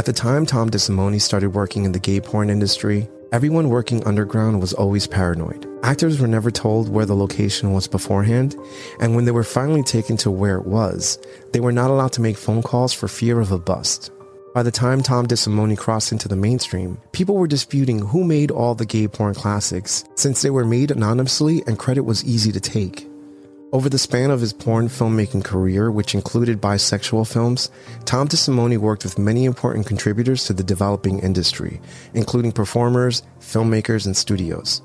At 0.01 0.07
the 0.07 0.15
time 0.15 0.47
Tom 0.47 0.71
DeSimone 0.71 1.21
started 1.21 1.51
working 1.51 1.85
in 1.85 1.93
the 1.93 1.99
gay 1.99 2.23
porn 2.23 2.49
industry, 2.49 3.07
everyone 3.33 3.69
working 3.69 4.03
underground 4.05 4.59
was 4.59 4.73
always 4.73 5.07
paranoid. 5.07 5.69
Actors 5.83 6.19
were 6.19 6.27
never 6.27 6.51
told 6.51 6.89
where 6.89 7.05
the 7.05 7.15
location 7.15 7.75
was 7.75 7.87
beforehand, 7.87 8.57
and 8.99 9.15
when 9.15 9.27
they 9.27 9.31
were 9.31 9.45
finally 9.45 9.83
taken 9.83 10.17
to 10.17 10.31
where 10.31 10.57
it 10.57 10.65
was, 10.65 11.19
they 11.53 11.61
were 11.61 11.71
not 11.71 11.91
allowed 11.91 12.15
to 12.15 12.23
make 12.23 12.39
phone 12.39 12.63
calls 12.63 12.95
for 12.95 13.09
fear 13.09 13.41
of 13.41 13.53
a 13.53 13.59
bust. 13.59 14.11
By 14.55 14.63
the 14.63 14.71
time 14.71 15.03
Tom 15.03 15.27
DeSimone 15.27 15.77
crossed 15.77 16.13
into 16.13 16.29
the 16.29 16.35
mainstream, 16.35 16.97
people 17.13 17.35
were 17.35 17.47
disputing 17.47 17.99
who 17.99 18.25
made 18.25 18.51
all 18.51 18.75
the 18.75 18.87
gay 18.87 19.07
porn 19.07 19.35
classics, 19.35 20.05
since 20.15 20.41
they 20.41 20.49
were 20.49 20.65
made 20.65 20.91
anonymously 20.91 21.63
and 21.67 21.79
credit 21.79 22.05
was 22.05 22.25
easy 22.25 22.53
to 22.53 22.61
take. 22.61 23.10
Over 23.73 23.89
the 23.89 23.99
span 23.99 24.33
of 24.33 24.41
his 24.41 24.53
porn 24.53 24.89
filmmaking 24.89 25.45
career, 25.45 25.93
which 25.93 26.17
included 26.17 26.61
bisexual 26.61 27.31
films, 27.33 27.71
Tom 28.05 28.27
DeSimone 28.27 28.77
worked 28.79 29.05
with 29.05 29.17
many 29.17 29.45
important 29.45 29.87
contributors 29.87 30.45
to 30.47 30.53
the 30.53 30.65
developing 30.65 31.21
industry, 31.21 31.81
including 32.13 32.51
performers, 32.51 33.23
filmmakers, 33.39 34.07
and 34.07 34.17
studios. 34.17 34.83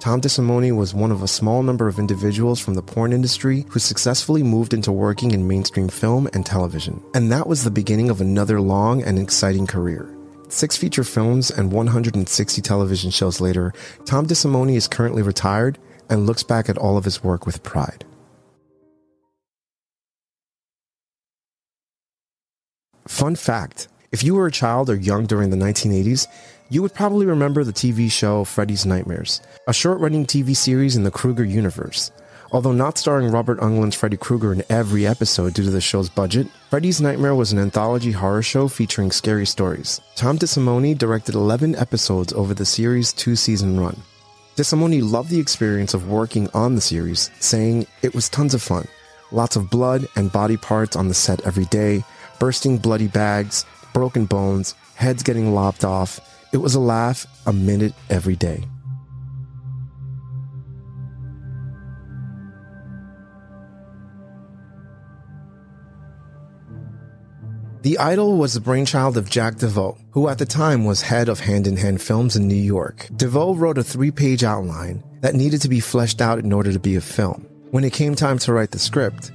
Tom 0.00 0.20
DeSimone 0.20 0.76
was 0.76 0.94
one 0.94 1.10
of 1.10 1.24
a 1.24 1.28
small 1.28 1.64
number 1.64 1.88
of 1.88 1.98
individuals 1.98 2.60
from 2.60 2.74
the 2.74 2.82
porn 2.82 3.12
industry 3.12 3.66
who 3.70 3.80
successfully 3.80 4.44
moved 4.44 4.74
into 4.74 4.92
working 4.92 5.32
in 5.32 5.48
mainstream 5.48 5.88
film 5.88 6.28
and 6.34 6.46
television. 6.46 7.02
And 7.14 7.32
that 7.32 7.48
was 7.48 7.64
the 7.64 7.70
beginning 7.70 8.10
of 8.10 8.20
another 8.20 8.60
long 8.60 9.02
and 9.02 9.18
exciting 9.18 9.66
career. 9.66 10.08
Six 10.50 10.76
feature 10.76 11.02
films 11.02 11.50
and 11.50 11.72
160 11.72 12.62
television 12.62 13.10
shows 13.10 13.40
later, 13.40 13.72
Tom 14.04 14.28
DeSimone 14.28 14.76
is 14.76 14.86
currently 14.86 15.22
retired 15.22 15.80
and 16.08 16.26
looks 16.26 16.42
back 16.42 16.68
at 16.68 16.78
all 16.78 16.96
of 16.96 17.04
his 17.04 17.22
work 17.22 17.46
with 17.46 17.62
pride. 17.62 18.04
Fun 23.06 23.36
fact 23.36 23.88
if 24.12 24.22
you 24.22 24.34
were 24.34 24.46
a 24.46 24.52
child 24.52 24.88
or 24.88 24.94
young 24.94 25.26
during 25.26 25.50
the 25.50 25.56
1980s, 25.56 26.28
you 26.70 26.82
would 26.82 26.94
probably 26.94 27.26
remember 27.26 27.64
the 27.64 27.72
TV 27.72 28.10
show 28.10 28.44
Freddy's 28.44 28.86
Nightmares, 28.86 29.40
a 29.66 29.74
short 29.74 29.98
running 29.98 30.24
TV 30.24 30.54
series 30.54 30.94
in 30.94 31.02
the 31.02 31.10
Krueger 31.10 31.44
universe. 31.44 32.12
Although 32.52 32.72
not 32.72 32.96
starring 32.96 33.32
Robert 33.32 33.58
Englund's 33.58 33.96
Freddy 33.96 34.16
Krueger 34.16 34.52
in 34.52 34.62
every 34.70 35.04
episode 35.04 35.54
due 35.54 35.64
to 35.64 35.70
the 35.70 35.80
show's 35.80 36.08
budget, 36.08 36.46
Freddy's 36.70 37.00
Nightmare 37.00 37.34
was 37.34 37.52
an 37.52 37.58
anthology 37.58 38.12
horror 38.12 38.42
show 38.42 38.68
featuring 38.68 39.10
scary 39.10 39.46
stories. 39.46 40.00
Tom 40.14 40.38
DeSimone 40.38 40.96
directed 40.96 41.34
11 41.34 41.74
episodes 41.74 42.32
over 42.32 42.54
the 42.54 42.64
series' 42.64 43.12
two 43.12 43.34
season 43.34 43.80
run. 43.80 44.00
DeSimone 44.56 45.10
loved 45.10 45.30
the 45.30 45.40
experience 45.40 45.94
of 45.94 46.08
working 46.08 46.48
on 46.54 46.76
the 46.76 46.80
series, 46.80 47.28
saying 47.40 47.88
it 48.02 48.14
was 48.14 48.28
tons 48.28 48.54
of 48.54 48.62
fun. 48.62 48.86
Lots 49.32 49.56
of 49.56 49.68
blood 49.68 50.06
and 50.14 50.30
body 50.30 50.56
parts 50.56 50.94
on 50.94 51.08
the 51.08 51.14
set 51.14 51.44
every 51.44 51.64
day, 51.64 52.04
bursting 52.38 52.78
bloody 52.78 53.08
bags, 53.08 53.64
broken 53.92 54.26
bones, 54.26 54.76
heads 54.94 55.24
getting 55.24 55.54
lopped 55.54 55.84
off. 55.84 56.20
It 56.52 56.58
was 56.58 56.76
a 56.76 56.80
laugh 56.80 57.26
a 57.46 57.52
minute 57.52 57.94
every 58.10 58.36
day. 58.36 58.64
The 67.84 67.98
Idol 67.98 68.38
was 68.38 68.54
the 68.54 68.60
brainchild 68.60 69.18
of 69.18 69.28
Jack 69.28 69.56
Deveau, 69.56 69.98
who 70.12 70.28
at 70.28 70.38
the 70.38 70.46
time 70.46 70.86
was 70.86 71.02
head 71.02 71.28
of 71.28 71.40
Hand 71.40 71.66
in 71.66 71.76
Hand 71.76 72.00
Films 72.00 72.34
in 72.34 72.48
New 72.48 72.54
York. 72.54 73.08
Deveau 73.14 73.52
wrote 73.52 73.76
a 73.76 73.84
three 73.84 74.10
page 74.10 74.42
outline 74.42 75.04
that 75.20 75.34
needed 75.34 75.60
to 75.60 75.68
be 75.68 75.80
fleshed 75.80 76.22
out 76.22 76.38
in 76.38 76.50
order 76.50 76.72
to 76.72 76.78
be 76.78 76.96
a 76.96 77.02
film. 77.02 77.46
When 77.72 77.84
it 77.84 77.92
came 77.92 78.14
time 78.14 78.38
to 78.38 78.54
write 78.54 78.70
the 78.70 78.78
script, 78.78 79.32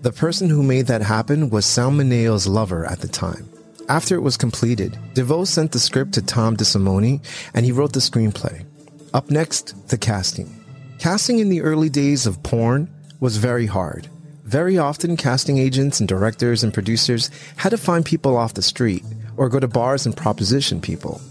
the 0.00 0.10
person 0.10 0.50
who 0.50 0.64
made 0.64 0.88
that 0.88 1.02
happen 1.02 1.48
was 1.48 1.64
Sal 1.64 1.92
Mineo's 1.92 2.48
lover 2.48 2.84
at 2.86 2.98
the 2.98 3.06
time. 3.06 3.48
After 3.88 4.16
it 4.16 4.22
was 4.22 4.36
completed, 4.36 4.98
Deveau 5.14 5.46
sent 5.46 5.70
the 5.70 5.78
script 5.78 6.14
to 6.14 6.22
Tom 6.22 6.56
DeSimone 6.56 7.24
and 7.54 7.64
he 7.64 7.70
wrote 7.70 7.92
the 7.92 8.00
screenplay. 8.00 8.66
Up 9.14 9.30
next, 9.30 9.90
the 9.90 9.96
casting. 9.96 10.52
Casting 10.98 11.38
in 11.38 11.50
the 11.50 11.62
early 11.62 11.88
days 11.88 12.26
of 12.26 12.42
porn 12.42 12.90
was 13.20 13.36
very 13.36 13.66
hard. 13.66 14.08
Very 14.52 14.76
often, 14.76 15.16
casting 15.16 15.56
agents 15.56 15.98
and 15.98 16.06
directors 16.06 16.62
and 16.62 16.74
producers 16.74 17.30
had 17.56 17.70
to 17.70 17.78
find 17.78 18.04
people 18.04 18.36
off 18.36 18.52
the 18.52 18.60
street 18.60 19.02
or 19.38 19.48
go 19.48 19.58
to 19.58 19.66
bars 19.66 20.04
and 20.04 20.14
proposition 20.14 20.78
people. 20.78 21.22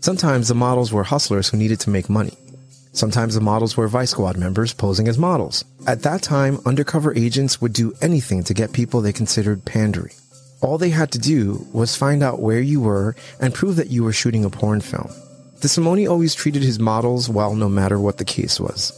Sometimes 0.00 0.48
the 0.48 0.56
models 0.56 0.92
were 0.92 1.04
hustlers 1.04 1.48
who 1.48 1.56
needed 1.56 1.78
to 1.78 1.90
make 1.90 2.10
money. 2.10 2.36
Sometimes 2.90 3.36
the 3.36 3.40
models 3.40 3.76
were 3.76 3.86
Vice 3.86 4.10
Squad 4.10 4.36
members 4.36 4.74
posing 4.74 5.06
as 5.06 5.16
models. 5.16 5.64
At 5.86 6.02
that 6.02 6.22
time, 6.22 6.58
undercover 6.66 7.16
agents 7.16 7.60
would 7.60 7.72
do 7.72 7.94
anything 8.02 8.42
to 8.42 8.54
get 8.54 8.72
people 8.72 9.00
they 9.00 9.12
considered 9.12 9.64
pandering. 9.64 10.14
All 10.60 10.76
they 10.76 10.90
had 10.90 11.12
to 11.12 11.20
do 11.20 11.64
was 11.72 11.94
find 11.94 12.24
out 12.24 12.40
where 12.40 12.60
you 12.60 12.80
were 12.80 13.14
and 13.40 13.54
prove 13.54 13.76
that 13.76 13.90
you 13.90 14.02
were 14.02 14.12
shooting 14.12 14.44
a 14.44 14.50
porn 14.50 14.80
film. 14.80 15.10
DeSimone 15.60 16.10
always 16.10 16.34
treated 16.34 16.64
his 16.64 16.80
models 16.80 17.28
well 17.28 17.54
no 17.54 17.68
matter 17.68 18.00
what 18.00 18.18
the 18.18 18.24
case 18.24 18.58
was. 18.58 18.92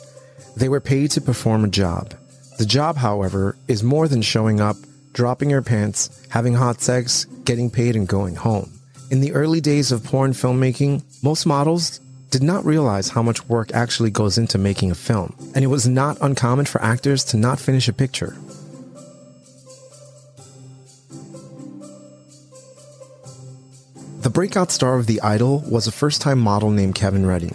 They 0.56 0.70
were 0.70 0.80
paid 0.80 1.10
to 1.10 1.20
perform 1.20 1.62
a 1.62 1.68
job. 1.68 2.14
The 2.58 2.66
job, 2.66 2.96
however, 2.96 3.56
is 3.68 3.82
more 3.82 4.08
than 4.08 4.22
showing 4.22 4.60
up, 4.60 4.76
dropping 5.12 5.50
your 5.50 5.60
pants, 5.60 6.26
having 6.30 6.54
hot 6.54 6.80
sex, 6.80 7.26
getting 7.44 7.70
paid, 7.70 7.96
and 7.96 8.08
going 8.08 8.34
home. 8.34 8.72
In 9.10 9.20
the 9.20 9.32
early 9.32 9.60
days 9.60 9.92
of 9.92 10.02
porn 10.02 10.32
filmmaking, 10.32 11.02
most 11.22 11.44
models 11.44 12.00
did 12.30 12.42
not 12.42 12.64
realize 12.64 13.10
how 13.10 13.22
much 13.22 13.46
work 13.46 13.72
actually 13.72 14.10
goes 14.10 14.38
into 14.38 14.56
making 14.56 14.90
a 14.90 14.94
film, 14.94 15.34
and 15.54 15.64
it 15.64 15.68
was 15.68 15.86
not 15.86 16.16
uncommon 16.20 16.64
for 16.64 16.82
actors 16.82 17.24
to 17.24 17.36
not 17.36 17.60
finish 17.60 17.88
a 17.88 17.92
picture. 17.92 18.36
The 24.22 24.30
breakout 24.30 24.72
star 24.72 24.98
of 24.98 25.06
The 25.06 25.20
Idol 25.20 25.60
was 25.68 25.86
a 25.86 25.92
first 25.92 26.20
time 26.20 26.40
model 26.40 26.70
named 26.70 26.94
Kevin 26.94 27.26
Redding. 27.26 27.54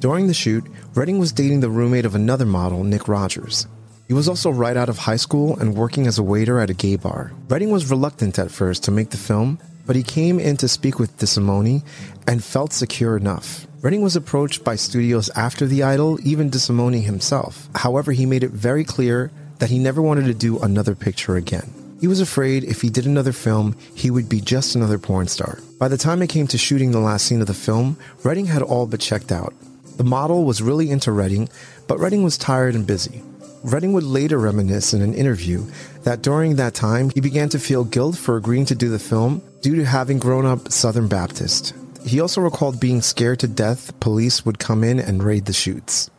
During 0.00 0.26
the 0.26 0.34
shoot, 0.34 0.64
Redding 0.94 1.18
was 1.18 1.32
dating 1.32 1.60
the 1.60 1.70
roommate 1.70 2.04
of 2.04 2.14
another 2.14 2.46
model, 2.46 2.82
Nick 2.82 3.08
Rogers. 3.08 3.66
He 4.08 4.14
was 4.14 4.28
also 4.28 4.50
right 4.50 4.76
out 4.76 4.88
of 4.88 4.98
high 4.98 5.16
school 5.16 5.56
and 5.56 5.74
working 5.74 6.06
as 6.06 6.18
a 6.18 6.22
waiter 6.22 6.60
at 6.60 6.70
a 6.70 6.74
gay 6.74 6.96
bar. 6.96 7.32
Redding 7.48 7.70
was 7.70 7.90
reluctant 7.90 8.38
at 8.38 8.52
first 8.52 8.84
to 8.84 8.92
make 8.92 9.10
the 9.10 9.16
film, 9.16 9.58
but 9.84 9.96
he 9.96 10.02
came 10.02 10.38
in 10.38 10.56
to 10.58 10.68
speak 10.68 10.98
with 10.98 11.16
DeSimone 11.18 11.82
and 12.26 12.44
felt 12.44 12.72
secure 12.72 13.16
enough. 13.16 13.66
Redding 13.82 14.02
was 14.02 14.16
approached 14.16 14.62
by 14.62 14.76
studios 14.76 15.28
after 15.30 15.66
The 15.66 15.82
Idol, 15.82 16.18
even 16.22 16.50
DeSimone 16.50 17.02
himself. 17.02 17.68
However, 17.74 18.12
he 18.12 18.26
made 18.26 18.44
it 18.44 18.50
very 18.50 18.84
clear 18.84 19.30
that 19.58 19.70
he 19.70 19.78
never 19.78 20.00
wanted 20.02 20.26
to 20.26 20.34
do 20.34 20.58
another 20.60 20.94
picture 20.94 21.36
again. 21.36 21.72
He 22.00 22.06
was 22.06 22.20
afraid 22.20 22.62
if 22.62 22.82
he 22.82 22.90
did 22.90 23.06
another 23.06 23.32
film, 23.32 23.74
he 23.94 24.10
would 24.10 24.28
be 24.28 24.40
just 24.40 24.74
another 24.74 24.98
porn 24.98 25.28
star. 25.28 25.58
By 25.78 25.88
the 25.88 25.96
time 25.96 26.22
it 26.22 26.28
came 26.28 26.46
to 26.48 26.58
shooting 26.58 26.92
the 26.92 27.00
last 27.00 27.26
scene 27.26 27.40
of 27.40 27.46
the 27.46 27.54
film, 27.54 27.96
Redding 28.22 28.46
had 28.46 28.62
all 28.62 28.86
but 28.86 29.00
checked 29.00 29.32
out. 29.32 29.54
The 29.96 30.04
model 30.04 30.44
was 30.44 30.62
really 30.62 30.90
into 30.90 31.10
Redding, 31.10 31.48
but 31.88 31.98
Redding 31.98 32.22
was 32.22 32.36
tired 32.36 32.74
and 32.74 32.86
busy. 32.86 33.22
Redding 33.64 33.92
would 33.92 34.04
later 34.04 34.38
reminisce 34.38 34.94
in 34.94 35.02
an 35.02 35.14
interview 35.14 35.64
that 36.04 36.22
during 36.22 36.56
that 36.56 36.74
time 36.74 37.10
he 37.10 37.20
began 37.20 37.48
to 37.48 37.58
feel 37.58 37.84
guilt 37.84 38.16
for 38.16 38.36
agreeing 38.36 38.64
to 38.66 38.74
do 38.74 38.88
the 38.88 38.98
film 38.98 39.42
due 39.60 39.74
to 39.76 39.84
having 39.84 40.18
grown 40.18 40.46
up 40.46 40.70
Southern 40.70 41.08
Baptist. 41.08 41.74
He 42.04 42.20
also 42.20 42.40
recalled 42.40 42.78
being 42.78 43.02
scared 43.02 43.40
to 43.40 43.48
death 43.48 43.98
police 43.98 44.44
would 44.44 44.58
come 44.58 44.84
in 44.84 45.00
and 45.00 45.22
raid 45.22 45.46
the 45.46 45.52
shoots. 45.52 46.10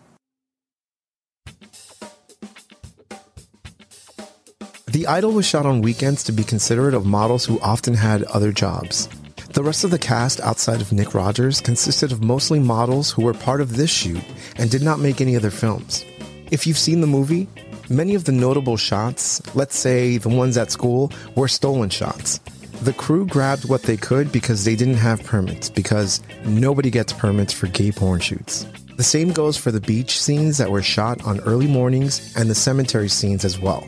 The 4.91 5.08
Idol 5.08 5.32
was 5.32 5.46
shot 5.46 5.65
on 5.65 5.82
weekends 5.82 6.24
to 6.24 6.32
be 6.32 6.44
considerate 6.44 6.94
of 6.94 7.06
models 7.06 7.46
who 7.46 7.60
often 7.62 7.94
had 7.94 8.24
other 8.24 8.51
jobs. 8.51 9.08
The 9.53 9.63
rest 9.63 9.84
of 9.84 9.91
the 9.91 10.00
cast 10.00 10.41
outside 10.41 10.82
of 10.82 10.91
Nick 10.91 11.13
Rogers 11.13 11.62
consisted 11.62 12.12
of 12.12 12.24
mostly 12.24 12.60
models 12.60 13.12
who 13.12 13.22
were 13.22 13.34
part 13.34 13.62
of 13.62 13.75
this 13.75 13.89
shoot 13.89 14.22
and 14.58 14.70
did 14.70 14.82
not 14.82 15.00
make 15.00 15.22
any 15.22 15.36
other 15.36 15.51
films. 15.51 16.03
If 16.50 16.66
you've 16.66 16.77
seen 16.77 17.01
the 17.01 17.08
movie, 17.08 17.46
many 17.89 18.16
of 18.16 18.24
the 18.24 18.32
notable 18.32 18.77
shots, 18.77 19.42
let's 19.54 19.77
say 19.77 20.18
the 20.18 20.30
ones 20.30 20.58
at 20.58 20.72
school, 20.72 21.12
were 21.36 21.50
stolen 21.50 21.89
shots. 21.89 22.39
The 22.84 22.94
crew 22.94 23.25
grabbed 23.25 23.68
what 23.68 23.84
they 23.84 23.98
could 23.98 24.32
because 24.32 24.63
they 24.63 24.75
didn't 24.77 24.96
have 24.96 25.22
permits, 25.24 25.70
because 25.70 26.22
nobody 26.46 26.89
gets 26.89 27.12
permits 27.12 27.51
for 27.51 27.68
gay 27.68 27.92
porn 27.92 28.22
shoots. 28.22 28.66
The 28.96 29.04
same 29.04 29.34
goes 29.34 29.58
for 29.58 29.72
the 29.72 29.82
beach 29.82 30.22
scenes 30.22 30.58
that 30.58 30.72
were 30.72 30.82
shot 30.82 31.22
on 31.25 31.42
early 31.42 31.68
mornings 31.68 32.34
and 32.38 32.50
the 32.50 32.56
cemetery 32.56 33.10
scenes 33.10 33.44
as 33.44 33.60
well. 33.60 33.86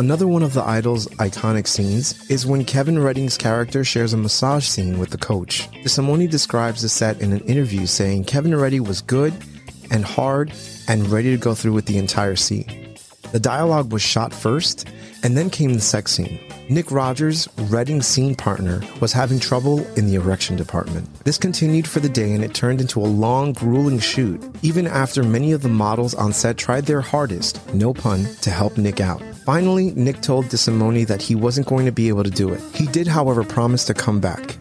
Another 0.00 0.26
one 0.26 0.42
of 0.42 0.54
the 0.54 0.62
Idol's 0.62 1.06
iconic 1.18 1.66
scenes 1.66 2.30
is 2.30 2.46
when 2.46 2.64
Kevin 2.64 2.98
Redding's 2.98 3.36
character 3.36 3.84
shares 3.84 4.14
a 4.14 4.16
massage 4.16 4.64
scene 4.64 4.98
with 4.98 5.10
the 5.10 5.18
coach. 5.18 5.70
DeSimone 5.82 6.30
describes 6.30 6.80
the 6.80 6.88
set 6.88 7.20
in 7.20 7.34
an 7.34 7.40
interview 7.40 7.84
saying 7.84 8.24
Kevin 8.24 8.56
Redding 8.56 8.84
was 8.84 9.02
good 9.02 9.34
and 9.90 10.02
hard 10.02 10.54
and 10.88 11.06
ready 11.08 11.32
to 11.32 11.36
go 11.36 11.54
through 11.54 11.74
with 11.74 11.84
the 11.84 11.98
entire 11.98 12.34
scene. 12.34 12.96
The 13.32 13.40
dialogue 13.40 13.92
was 13.92 14.00
shot 14.00 14.32
first, 14.32 14.88
and 15.22 15.36
then 15.36 15.50
came 15.50 15.74
the 15.74 15.82
sex 15.82 16.12
scene. 16.12 16.40
Nick 16.70 16.92
Rogers, 16.92 17.48
Redding's 17.62 18.06
scene 18.06 18.36
partner, 18.36 18.80
was 19.00 19.12
having 19.12 19.40
trouble 19.40 19.84
in 19.94 20.06
the 20.06 20.14
erection 20.14 20.54
department. 20.54 21.12
This 21.24 21.36
continued 21.36 21.88
for 21.88 21.98
the 21.98 22.08
day 22.08 22.32
and 22.32 22.44
it 22.44 22.54
turned 22.54 22.80
into 22.80 23.00
a 23.00 23.10
long, 23.10 23.52
grueling 23.52 23.98
shoot, 23.98 24.40
even 24.62 24.86
after 24.86 25.24
many 25.24 25.50
of 25.50 25.62
the 25.62 25.68
models 25.68 26.14
on 26.14 26.32
set 26.32 26.58
tried 26.58 26.86
their 26.86 27.00
hardest, 27.00 27.58
no 27.74 27.92
pun, 27.92 28.24
to 28.42 28.50
help 28.50 28.78
Nick 28.78 29.00
out. 29.00 29.20
Finally, 29.44 29.90
Nick 29.96 30.20
told 30.20 30.44
DeSimone 30.44 31.08
that 31.08 31.20
he 31.20 31.34
wasn't 31.34 31.66
going 31.66 31.86
to 31.86 31.92
be 31.92 32.06
able 32.06 32.22
to 32.22 32.30
do 32.30 32.52
it. 32.52 32.60
He 32.72 32.86
did, 32.86 33.08
however, 33.08 33.42
promise 33.42 33.84
to 33.86 33.94
come 33.94 34.20
back. 34.20 34.56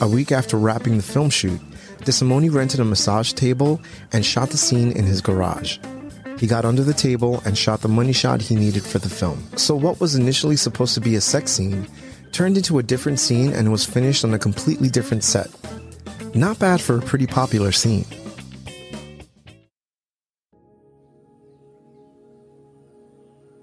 A 0.00 0.08
week 0.08 0.32
after 0.32 0.56
wrapping 0.56 0.96
the 0.96 1.02
film 1.02 1.28
shoot, 1.28 1.60
DeSimone 1.98 2.50
rented 2.50 2.80
a 2.80 2.84
massage 2.84 3.34
table 3.34 3.78
and 4.10 4.24
shot 4.24 4.48
the 4.48 4.56
scene 4.56 4.90
in 4.92 5.04
his 5.04 5.20
garage. 5.20 5.76
He 6.42 6.48
got 6.48 6.64
under 6.64 6.82
the 6.82 6.92
table 6.92 7.40
and 7.44 7.56
shot 7.56 7.82
the 7.82 7.88
money 7.88 8.12
shot 8.12 8.42
he 8.42 8.56
needed 8.56 8.82
for 8.82 8.98
the 8.98 9.08
film. 9.08 9.46
So, 9.56 9.76
what 9.76 10.00
was 10.00 10.16
initially 10.16 10.56
supposed 10.56 10.92
to 10.94 11.00
be 11.00 11.14
a 11.14 11.20
sex 11.20 11.52
scene 11.52 11.86
turned 12.32 12.56
into 12.56 12.80
a 12.80 12.82
different 12.82 13.20
scene 13.20 13.52
and 13.52 13.70
was 13.70 13.84
finished 13.84 14.24
on 14.24 14.34
a 14.34 14.40
completely 14.40 14.88
different 14.88 15.22
set. 15.22 15.48
Not 16.34 16.58
bad 16.58 16.80
for 16.80 16.98
a 16.98 17.00
pretty 17.00 17.28
popular 17.28 17.70
scene. 17.70 18.06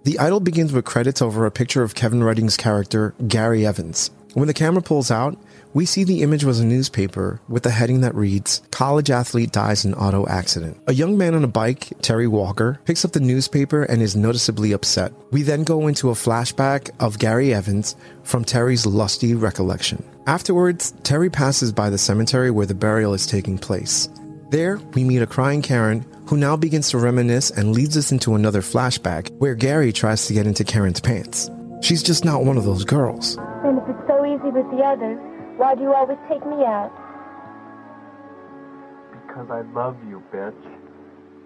The 0.05 0.17
idol 0.17 0.39
begins 0.39 0.71
with 0.71 0.85
credits 0.85 1.21
over 1.21 1.45
a 1.45 1.51
picture 1.51 1.83
of 1.83 1.95
Kevin 1.95 2.23
Redding's 2.23 2.55
character, 2.55 3.13
Gary 3.27 3.65
Evans. 3.65 4.09
When 4.35 4.47
the 4.47 4.53
camera 4.53 4.81
pulls 4.81 5.11
out, 5.11 5.37
we 5.73 5.85
see 5.85 6.03
the 6.03 6.23
image 6.23 6.43
was 6.43 6.59
a 6.59 6.65
newspaper 6.65 7.39
with 7.47 7.65
a 7.65 7.69
heading 7.69 8.01
that 8.01 8.15
reads 8.15 8.61
College 8.71 9.11
athlete 9.11 9.51
dies 9.51 9.85
in 9.85 9.93
auto 9.93 10.27
accident. 10.27 10.79
A 10.87 10.93
young 10.93 11.17
man 11.17 11.35
on 11.35 11.43
a 11.43 11.47
bike, 11.47 11.93
Terry 12.01 12.27
Walker, 12.27 12.79
picks 12.85 13.05
up 13.05 13.11
the 13.11 13.19
newspaper 13.19 13.83
and 13.83 14.01
is 14.01 14.15
noticeably 14.15 14.71
upset. 14.71 15.13
We 15.31 15.43
then 15.43 15.63
go 15.63 15.87
into 15.87 16.09
a 16.09 16.13
flashback 16.13 16.89
of 16.99 17.19
Gary 17.19 17.53
Evans 17.53 17.95
from 18.23 18.43
Terry's 18.43 18.85
lusty 18.85 19.35
recollection. 19.35 20.03
Afterwards, 20.25 20.93
Terry 21.03 21.29
passes 21.29 21.71
by 21.71 21.89
the 21.89 21.97
cemetery 21.97 22.51
where 22.51 22.65
the 22.65 22.75
burial 22.75 23.13
is 23.13 23.27
taking 23.27 23.57
place. 23.57 24.09
There, 24.49 24.77
we 24.93 25.03
meet 25.03 25.21
a 25.21 25.27
crying 25.27 25.61
Karen 25.61 26.05
who 26.27 26.37
now 26.37 26.55
begins 26.55 26.89
to 26.89 26.97
reminisce 26.97 27.51
and 27.51 27.73
leads 27.73 27.95
us 27.97 28.11
into 28.11 28.35
another 28.35 28.61
flashback 28.61 29.29
where 29.37 29.55
Gary 29.55 29.91
tries 29.91 30.25
to 30.27 30.33
get 30.33 30.47
into 30.47 30.63
Karen's 30.63 30.99
pants. 30.99 31.49
She's 31.81 32.03
just 32.03 32.25
not 32.25 32.43
one 32.43 32.57
of 32.57 32.63
those 32.63 32.83
girls. 32.83 33.37
And 33.63 33.77
if 33.77 33.83
it's 33.89 34.07
so 34.07 34.25
easy 34.25 34.49
with 34.49 34.69
the 34.71 34.83
others, 34.83 35.17
why 35.59 35.75
do 35.75 35.81
you 35.81 35.93
always 35.93 36.17
take 36.29 36.45
me 36.45 36.63
out? 36.63 36.89
Because 39.11 39.49
I 39.51 39.61
love 39.73 39.97
you, 40.07 40.23
bitch. 40.33 40.55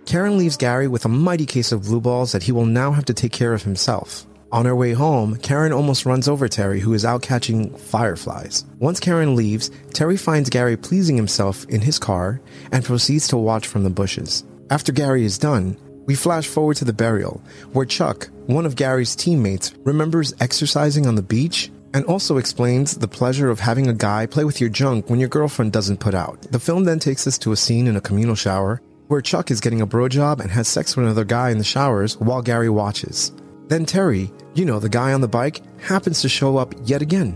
Karen 0.06 0.38
leaves 0.38 0.56
Gary 0.56 0.88
with 0.88 1.06
a 1.06 1.10
mighty 1.10 1.48
case 1.48 1.72
of 1.72 1.82
blue 1.82 2.00
balls 2.00 2.32
that 2.32 2.44
he 2.44 2.52
will 2.52 2.68
now 2.68 2.92
have 2.92 3.06
to 3.06 3.14
take 3.14 3.32
care 3.32 3.54
of 3.54 3.64
himself. 3.64 4.28
On 4.52 4.66
her 4.66 4.76
way 4.76 4.94
home, 4.94 5.38
Karen 5.38 5.74
almost 5.74 6.06
runs 6.06 6.28
over 6.28 6.48
Terry, 6.48 6.80
who 6.80 6.94
is 6.94 7.04
out 7.04 7.24
catching 7.24 7.76
fireflies. 7.76 8.66
Once 8.78 9.00
Karen 9.00 9.36
leaves, 9.36 9.72
Terry 9.94 10.16
finds 10.16 10.52
Gary 10.52 10.78
pleasing 10.78 11.18
himself 11.18 11.66
in 11.70 11.82
his 11.82 11.98
car 11.98 12.40
and 12.72 12.86
proceeds 12.86 13.28
to 13.30 13.38
watch 13.38 13.66
from 13.66 13.84
the 13.84 13.90
bushes. 13.90 14.44
After 14.70 14.92
Gary 14.92 15.26
is 15.26 15.40
done, 15.40 15.76
we 16.06 16.14
flash 16.14 16.46
forward 16.46 16.78
to 16.78 16.86
the 16.86 16.94
burial, 16.94 17.42
where 17.72 17.86
Chuck, 17.86 18.30
one 18.46 18.68
of 18.68 18.76
Gary's 18.76 19.16
teammates, 19.16 19.74
remembers 19.80 20.36
exercising 20.40 21.08
on 21.08 21.16
the 21.16 21.24
beach 21.24 21.72
and 21.94 22.06
also 22.06 22.38
explains 22.38 22.98
the 22.98 23.08
pleasure 23.08 23.50
of 23.50 23.60
having 23.60 23.88
a 23.88 23.94
guy 23.94 24.26
play 24.26 24.44
with 24.44 24.60
your 24.60 24.70
junk 24.70 25.10
when 25.10 25.20
your 25.20 25.30
girlfriend 25.30 25.72
doesn't 25.72 26.00
put 26.00 26.14
out. 26.14 26.42
The 26.52 26.60
film 26.60 26.84
then 26.84 27.00
takes 27.00 27.28
us 27.28 27.38
to 27.40 27.52
a 27.52 27.58
scene 27.58 27.88
in 27.88 27.96
a 27.96 28.02
communal 28.02 28.36
shower 28.36 28.82
where 29.08 29.22
Chuck 29.22 29.52
is 29.52 29.62
getting 29.62 29.82
a 29.82 29.86
bro 29.86 30.08
job 30.08 30.40
and 30.40 30.50
has 30.50 30.68
sex 30.68 30.96
with 30.96 31.06
another 31.06 31.26
guy 31.26 31.52
in 31.52 31.58
the 31.58 31.64
showers 31.64 32.18
while 32.18 32.42
Gary 32.42 32.70
watches. 32.70 33.32
Then 33.68 33.86
Terry, 33.86 34.32
you 34.56 34.66
know, 34.66 34.80
the 34.80 34.90
guy 34.90 35.14
on 35.14 35.22
the 35.22 35.28
bike, 35.28 35.62
happens 35.80 36.22
to 36.22 36.30
show 36.30 36.58
up 36.58 36.74
yet 36.84 37.02
again. 37.02 37.34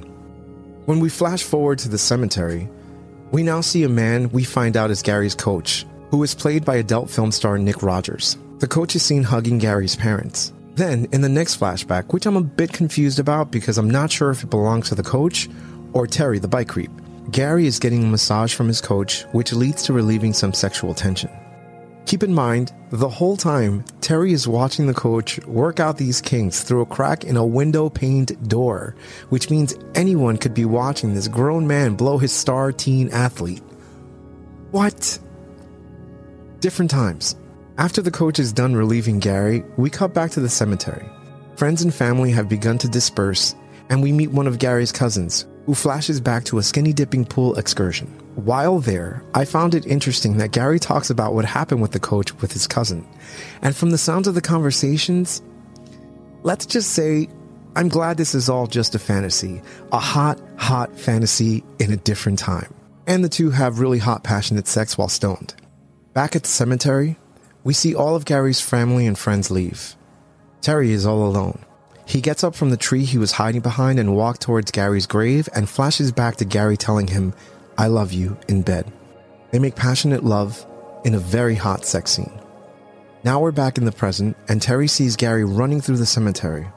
When 0.86 1.00
we 1.00 1.10
flash 1.10 1.44
forward 1.44 1.80
to 1.80 1.90
the 1.90 1.98
cemetery, 1.98 2.70
we 3.32 3.44
now 3.44 3.62
see 3.62 3.84
a 3.84 3.90
man 3.90 4.30
we 4.30 4.44
find 4.44 4.78
out 4.78 4.90
is 4.90 5.02
Gary's 5.02 5.36
coach, 5.36 5.86
who 6.10 6.24
is 6.24 6.34
played 6.34 6.64
by 6.64 6.78
adult 6.78 7.10
film 7.10 7.32
star 7.32 7.58
Nick 7.58 7.84
Rogers. 7.84 8.38
The 8.60 8.68
coach 8.68 8.96
is 8.96 9.04
seen 9.04 9.24
hugging 9.24 9.58
Gary's 9.58 9.96
parents. 9.96 10.54
Then, 10.77 11.07
in 11.12 11.22
the 11.22 11.29
next 11.29 11.60
flashback, 11.60 12.13
which 12.13 12.27
I'm 12.27 12.38
a 12.38 12.41
bit 12.41 12.72
confused 12.72 13.17
about 13.17 13.50
because 13.50 13.79
I'm 13.79 13.89
not 13.89 14.12
sure 14.12 14.29
if 14.29 14.43
it 14.43 14.51
belongs 14.51 14.89
to 14.89 14.96
the 14.96 15.01
coach 15.01 15.50
or 15.93 16.05
Terry, 16.05 16.38
the 16.38 16.48
bike 16.48 16.67
creep, 16.67 16.91
Gary 17.31 17.65
is 17.65 17.79
getting 17.79 18.03
a 18.03 18.07
massage 18.07 18.53
from 18.53 18.67
his 18.67 18.79
coach, 18.79 19.24
which 19.31 19.53
leads 19.53 19.81
to 19.84 19.93
relieving 19.93 20.34
some 20.34 20.53
sexual 20.53 20.93
tension. 20.93 21.31
Keep 22.06 22.21
in 22.21 22.32
mind, 22.32 22.73
the 22.91 23.10
whole 23.10 23.36
time, 23.36 23.86
Terry 24.02 24.34
is 24.34 24.47
watching 24.47 24.86
the 24.86 24.93
coach 24.93 25.43
work 25.47 25.80
out 25.80 25.97
these 25.97 26.21
kinks 26.21 26.62
through 26.62 26.82
a 26.82 26.86
crack 26.86 27.23
in 27.23 27.38
a 27.38 27.45
window 27.45 27.89
paned 27.89 28.47
door, 28.47 28.95
which 29.30 29.49
means 29.49 29.75
anyone 29.95 30.38
could 30.38 30.54
be 30.54 30.65
watching 30.65 31.15
this 31.15 31.28
grown 31.28 31.65
man 31.65 31.95
blow 31.95 32.19
his 32.19 32.32
star 32.32 32.71
teen 32.71 33.10
athlete. 33.10 33.63
What? 34.69 35.17
Different 36.60 36.91
times. 36.91 37.36
After 37.78 38.02
the 38.02 38.10
coach 38.10 38.40
is 38.40 38.52
done 38.52 38.76
relieving 38.76 39.20
Gary, 39.20 39.63
we 39.78 39.92
cut 39.92 40.12
back 40.12 40.32
to 40.32 40.40
the 40.40 40.50
cemetery. 40.50 41.08
Friends 41.58 41.84
and 41.84 41.94
family 41.94 42.32
have 42.32 42.50
begun 42.50 42.80
to 42.80 42.88
disperse, 42.88 43.54
and 43.90 44.02
we 44.02 44.12
meet 44.12 44.32
one 44.32 44.48
of 44.48 44.58
Gary's 44.58 44.92
cousins, 44.92 45.46
who 45.68 45.76
flashes 45.76 46.20
back 46.20 46.44
to 46.46 46.58
a 46.58 46.63
skinny 46.63 46.92
dipping 46.92 47.24
pool 47.24 47.56
excursion. 47.56 48.08
While 48.34 48.80
there, 48.80 49.24
I 49.36 49.46
found 49.46 49.76
it 49.76 49.86
interesting 49.86 50.38
that 50.38 50.54
Gary 50.54 50.80
talks 50.80 51.12
about 51.12 51.36
what 51.36 51.46
happened 51.46 51.84
with 51.84 51.92
the 51.92 52.00
coach 52.00 52.34
with 52.42 52.52
his 52.52 52.66
cousin. 52.66 53.08
And 53.62 53.76
from 53.76 53.92
the 53.92 53.98
sounds 54.00 54.28
of 54.28 54.34
the 54.34 54.42
conversations, 54.42 55.44
let's 56.42 56.66
just 56.66 56.94
say 56.94 57.30
I'm 57.76 57.90
glad 57.90 58.18
this 58.18 58.34
is 58.34 58.50
all 58.50 58.66
just 58.66 58.96
a 58.96 59.00
fantasy. 59.00 59.62
A 59.92 60.00
hot, 60.00 60.42
hot 60.58 60.98
fantasy 60.98 61.63
in 61.78 61.92
a 61.92 61.98
different 61.98 62.40
time. 62.40 62.74
And 63.06 63.24
the 63.24 63.30
two 63.30 63.52
have 63.52 63.80
really 63.80 64.00
hot, 64.00 64.24
passionate 64.24 64.68
sex 64.68 64.98
while 64.98 65.10
stoned. 65.10 65.54
Back 66.13 66.36
at 66.36 66.42
the 66.42 66.50
cemetery, 66.50 67.18
we 67.67 67.73
see 67.73 67.93
all 67.93 68.15
of 68.15 68.23
Gary's 68.23 68.62
family 68.62 69.06
and 69.06 69.19
friends 69.19 69.51
leave. 69.51 69.97
Terry 70.62 70.93
is 70.93 71.06
all 71.06 71.27
alone. 71.27 71.60
He 72.06 72.21
gets 72.21 72.41
up 72.41 72.56
from 72.56 72.69
the 72.69 72.77
tree 72.77 73.03
he 73.03 73.17
was 73.17 73.34
hiding 73.34 73.60
behind 73.60 73.99
and 73.99 74.15
walks 74.15 74.39
towards 74.39 74.71
Gary's 74.71 75.06
grave 75.06 75.49
and 75.53 75.67
flashes 75.67 76.13
back 76.13 76.38
to 76.38 76.45
Gary 76.45 76.77
telling 76.77 77.08
him, 77.08 77.34
I 77.77 77.88
love 77.88 78.13
you, 78.13 78.38
in 78.47 78.62
bed. 78.62 78.89
They 79.51 79.60
make 79.60 79.75
passionate 79.75 80.23
love 80.23 80.65
in 81.03 81.13
a 81.13 81.19
very 81.19 81.56
hot 81.56 81.84
sex 81.84 82.12
scene. 82.12 82.39
Now 83.25 83.41
we're 83.41 83.51
back 83.51 83.77
in 83.77 83.84
the 83.84 83.91
present, 83.91 84.38
and 84.47 84.62
Terry 84.62 84.88
sees 84.88 85.17
Gary 85.17 85.43
running 85.43 85.82
through 85.82 85.97
the 85.97 86.06
cemetery. 86.06 86.69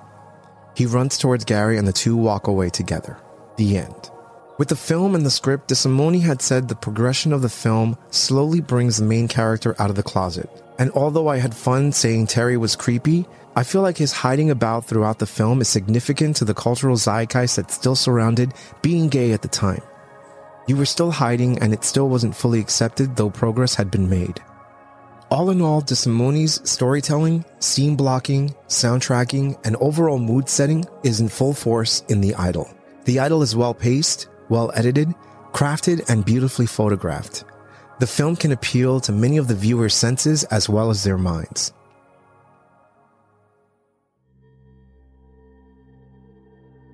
He 0.74 0.86
runs 0.86 1.16
towards 1.16 1.44
Gary, 1.44 1.78
and 1.78 1.86
the 1.86 1.92
two 1.92 2.16
walk 2.16 2.48
away 2.48 2.68
together. 2.68 3.16
The 3.58 3.78
end. 3.78 4.10
With 4.58 4.66
the 4.66 4.74
film 4.74 5.14
and 5.14 5.24
the 5.24 5.30
script, 5.30 5.68
DeSimone 5.68 6.20
had 6.22 6.42
said 6.42 6.66
the 6.66 6.74
progression 6.74 7.32
of 7.32 7.42
the 7.42 7.48
film 7.48 7.96
slowly 8.10 8.60
brings 8.60 8.96
the 8.96 9.04
main 9.04 9.28
character 9.28 9.76
out 9.78 9.90
of 9.90 9.94
the 9.96 10.02
closet. 10.02 10.50
And 10.80 10.90
although 10.92 11.28
I 11.28 11.36
had 11.36 11.54
fun 11.54 11.92
saying 11.92 12.28
Terry 12.28 12.56
was 12.56 12.74
creepy, 12.74 13.26
I 13.54 13.64
feel 13.64 13.82
like 13.82 13.98
his 13.98 14.12
hiding 14.12 14.50
about 14.50 14.86
throughout 14.86 15.18
the 15.18 15.26
film 15.26 15.60
is 15.60 15.68
significant 15.68 16.36
to 16.36 16.46
the 16.46 16.54
cultural 16.54 16.96
zeitgeist 16.96 17.56
that 17.56 17.70
still 17.70 17.94
surrounded 17.94 18.54
being 18.80 19.10
gay 19.10 19.32
at 19.32 19.42
the 19.42 19.48
time. 19.48 19.82
You 20.66 20.76
were 20.76 20.86
still 20.86 21.10
hiding 21.10 21.58
and 21.58 21.74
it 21.74 21.84
still 21.84 22.08
wasn't 22.08 22.34
fully 22.34 22.60
accepted, 22.60 23.14
though 23.14 23.28
progress 23.28 23.74
had 23.74 23.90
been 23.90 24.08
made. 24.08 24.40
All 25.30 25.50
in 25.50 25.60
all, 25.60 25.82
DeSimone's 25.82 26.68
storytelling, 26.68 27.44
scene 27.58 27.94
blocking, 27.94 28.54
soundtracking, 28.68 29.60
and 29.66 29.76
overall 29.76 30.18
mood 30.18 30.48
setting 30.48 30.86
is 31.04 31.20
in 31.20 31.28
full 31.28 31.52
force 31.52 32.04
in 32.08 32.22
The 32.22 32.34
Idol. 32.36 32.72
The 33.04 33.20
Idol 33.20 33.42
is 33.42 33.54
well 33.54 33.74
paced, 33.74 34.28
well 34.48 34.72
edited, 34.74 35.14
crafted, 35.52 36.08
and 36.08 36.24
beautifully 36.24 36.66
photographed. 36.66 37.44
The 38.00 38.06
film 38.06 38.34
can 38.34 38.50
appeal 38.50 38.98
to 39.00 39.12
many 39.12 39.36
of 39.36 39.46
the 39.46 39.54
viewer's 39.54 39.92
senses 39.92 40.44
as 40.44 40.70
well 40.70 40.88
as 40.88 41.04
their 41.04 41.18
minds. 41.18 41.74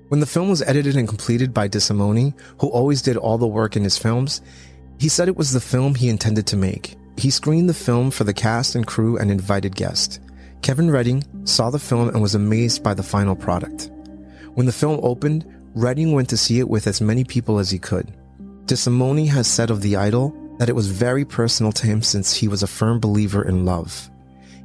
When 0.09 0.19
the 0.19 0.27
film 0.27 0.49
was 0.49 0.63
edited 0.63 0.97
and 0.97 1.07
completed 1.07 1.55
by 1.55 1.69
DeSimone, 1.69 2.35
who 2.59 2.67
always 2.71 3.03
did 3.03 3.17
all 3.17 3.39
the 3.39 3.47
work 3.47 3.77
in 3.77 3.85
his 3.85 3.97
films, 3.97 4.43
he 4.99 5.09
said 5.09 5.29
it 5.29 5.37
was 5.37 5.53
the 5.53 5.61
film 5.61 5.95
he 5.95 6.09
intended 6.09 6.45
to 6.49 6.57
make. 6.57 6.97
He 7.17 7.31
screened 7.31 7.69
the 7.69 7.75
film 7.75 8.11
for 8.11 8.25
the 8.25 8.35
cast 8.35 8.75
and 8.75 8.85
crew 8.85 9.17
and 9.17 9.31
invited 9.31 9.77
guests. 9.77 10.19
Kevin 10.63 10.91
Redding 10.91 11.23
saw 11.45 11.71
the 11.71 11.79
film 11.79 12.09
and 12.09 12.21
was 12.21 12.35
amazed 12.35 12.83
by 12.83 12.95
the 12.95 13.05
final 13.05 13.37
product. 13.37 13.93
When 14.55 14.67
the 14.67 14.73
film 14.73 14.99
opened, 15.05 15.47
Redding 15.77 16.11
went 16.11 16.29
to 16.31 16.37
see 16.37 16.59
it 16.59 16.69
with 16.69 16.89
as 16.89 17.01
many 17.01 17.23
people 17.23 17.61
as 17.61 17.71
he 17.71 17.79
could. 17.79 18.13
DeSimone 18.65 19.29
has 19.29 19.47
said 19.47 19.71
of 19.71 19.83
The 19.83 19.95
Idol 19.95 20.35
that 20.59 20.69
it 20.69 20.75
was 20.75 20.91
very 20.91 21.25
personal 21.25 21.73
to 21.73 21.87
him 21.87 22.03
since 22.03 22.35
he 22.35 22.49
was 22.49 22.63
a 22.63 22.67
firm 22.67 22.99
believer 23.01 23.47
in 23.47 23.65
love. 23.65 24.11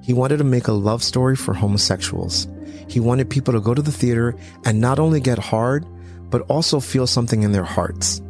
He 0.02 0.14
wanted 0.14 0.38
to 0.38 0.44
make 0.44 0.68
a 0.68 0.74
love 0.74 1.04
story 1.04 1.36
for 1.36 1.54
homosexuals. 1.54 2.48
He 2.88 3.00
wanted 3.00 3.30
people 3.30 3.54
to 3.54 3.62
go 3.62 3.74
to 3.74 3.82
the 3.82 3.92
theater 3.92 4.36
and 4.66 4.82
not 4.82 5.00
only 5.00 5.20
get 5.20 5.38
hard, 5.38 5.86
but 6.30 6.42
also 6.50 6.80
feel 6.80 7.08
something 7.08 7.44
in 7.44 7.52
their 7.52 7.64
hearts. 7.64 8.22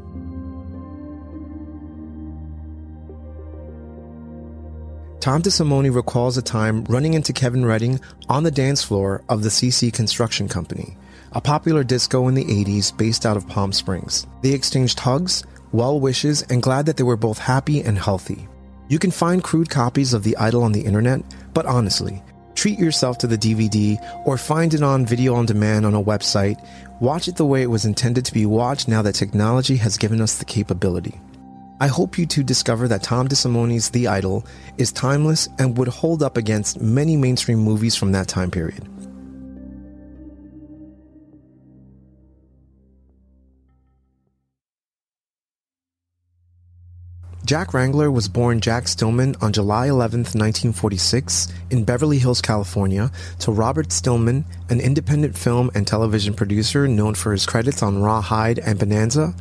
Tom 5.20 5.44
DeSimone 5.44 5.94
recalls 5.94 6.36
a 6.36 6.42
time 6.42 6.84
running 6.86 7.14
into 7.14 7.32
Kevin 7.32 7.64
Redding 7.64 8.00
on 8.28 8.42
the 8.42 8.50
dance 8.50 8.84
floor 8.84 9.24
of 9.30 9.44
the 9.44 9.50
CC 9.50 9.94
Construction 9.94 10.48
Company. 10.48 10.98
a 11.34 11.42
popular 11.42 11.84
disco 11.84 12.28
in 12.28 12.36
the 12.36 12.44
80s 12.44 12.96
based 12.96 13.26
out 13.26 13.38
of 13.38 13.48
Palm 13.48 13.72
Springs. 13.72 14.28
They 14.42 14.52
exchanged 14.52 15.00
hugs, 15.00 15.44
well 15.72 16.00
wishes, 16.00 16.42
and 16.44 16.64
glad 16.64 16.86
that 16.86 16.98
they 16.98 17.04
were 17.04 17.18
both 17.18 17.38
happy 17.38 17.82
and 17.82 17.98
healthy. 17.98 18.48
You 18.90 19.00
can 19.00 19.12
find 19.12 19.44
crude 19.44 19.70
copies 19.70 20.14
of 20.14 20.24
The 20.24 20.36
Idol 20.38 20.64
on 20.64 20.72
the 20.72 20.82
internet, 20.82 21.22
but 21.54 21.66
honestly, 21.66 22.22
treat 22.56 22.78
yourself 22.78 23.18
to 23.20 23.28
the 23.28 23.38
DVD 23.38 23.98
or 24.26 24.38
find 24.38 24.74
it 24.74 24.84
on 24.84 25.06
video 25.06 25.34
on 25.34 25.46
demand 25.46 25.86
on 25.86 25.96
a 25.96 26.04
website. 26.04 26.62
Watch 27.00 27.28
it 27.28 27.38
the 27.38 27.46
way 27.46 27.62
it 27.62 27.70
was 27.70 27.86
intended 27.86 28.26
to 28.26 28.34
be 28.34 28.46
watched 28.46 28.88
now 28.88 29.02
that 29.02 29.16
technology 29.16 29.78
has 29.78 29.98
given 29.98 30.22
us 30.22 30.38
the 30.38 30.46
capability. 30.46 31.20
I 31.80 31.88
hope 31.88 32.18
you 32.18 32.28
too 32.28 32.44
discover 32.44 32.88
that 32.90 33.02
Tom 33.02 33.28
DeSimone's 33.28 33.90
The 33.90 34.08
Idol 34.08 34.46
is 34.78 34.92
timeless 34.92 35.50
and 35.58 35.76
would 35.78 35.88
hold 35.88 36.22
up 36.22 36.38
against 36.38 36.80
many 36.80 37.18
mainstream 37.18 37.58
movies 37.58 37.96
from 37.96 38.12
that 38.12 38.28
time 38.28 38.52
period. 38.52 38.88
Jack 47.52 47.74
Wrangler 47.74 48.10
was 48.10 48.30
born 48.30 48.62
Jack 48.62 48.88
Stillman 48.88 49.36
on 49.42 49.52
July 49.52 49.88
11, 49.88 50.20
1946, 50.20 51.50
in 51.70 51.84
Beverly 51.84 52.18
Hills, 52.18 52.40
California, 52.40 53.12
to 53.40 53.52
Robert 53.52 53.92
Stillman, 53.92 54.46
an 54.70 54.80
independent 54.80 55.38
film 55.38 55.70
and 55.76 55.86
television 55.86 56.34
producer 56.34 56.88
known 56.88 57.14
for 57.14 57.34
his 57.34 57.46
credits 57.46 57.84
on 57.84 58.02
Rawhide 58.02 58.60
and 58.60 58.80
Bonanza, 58.80 59.36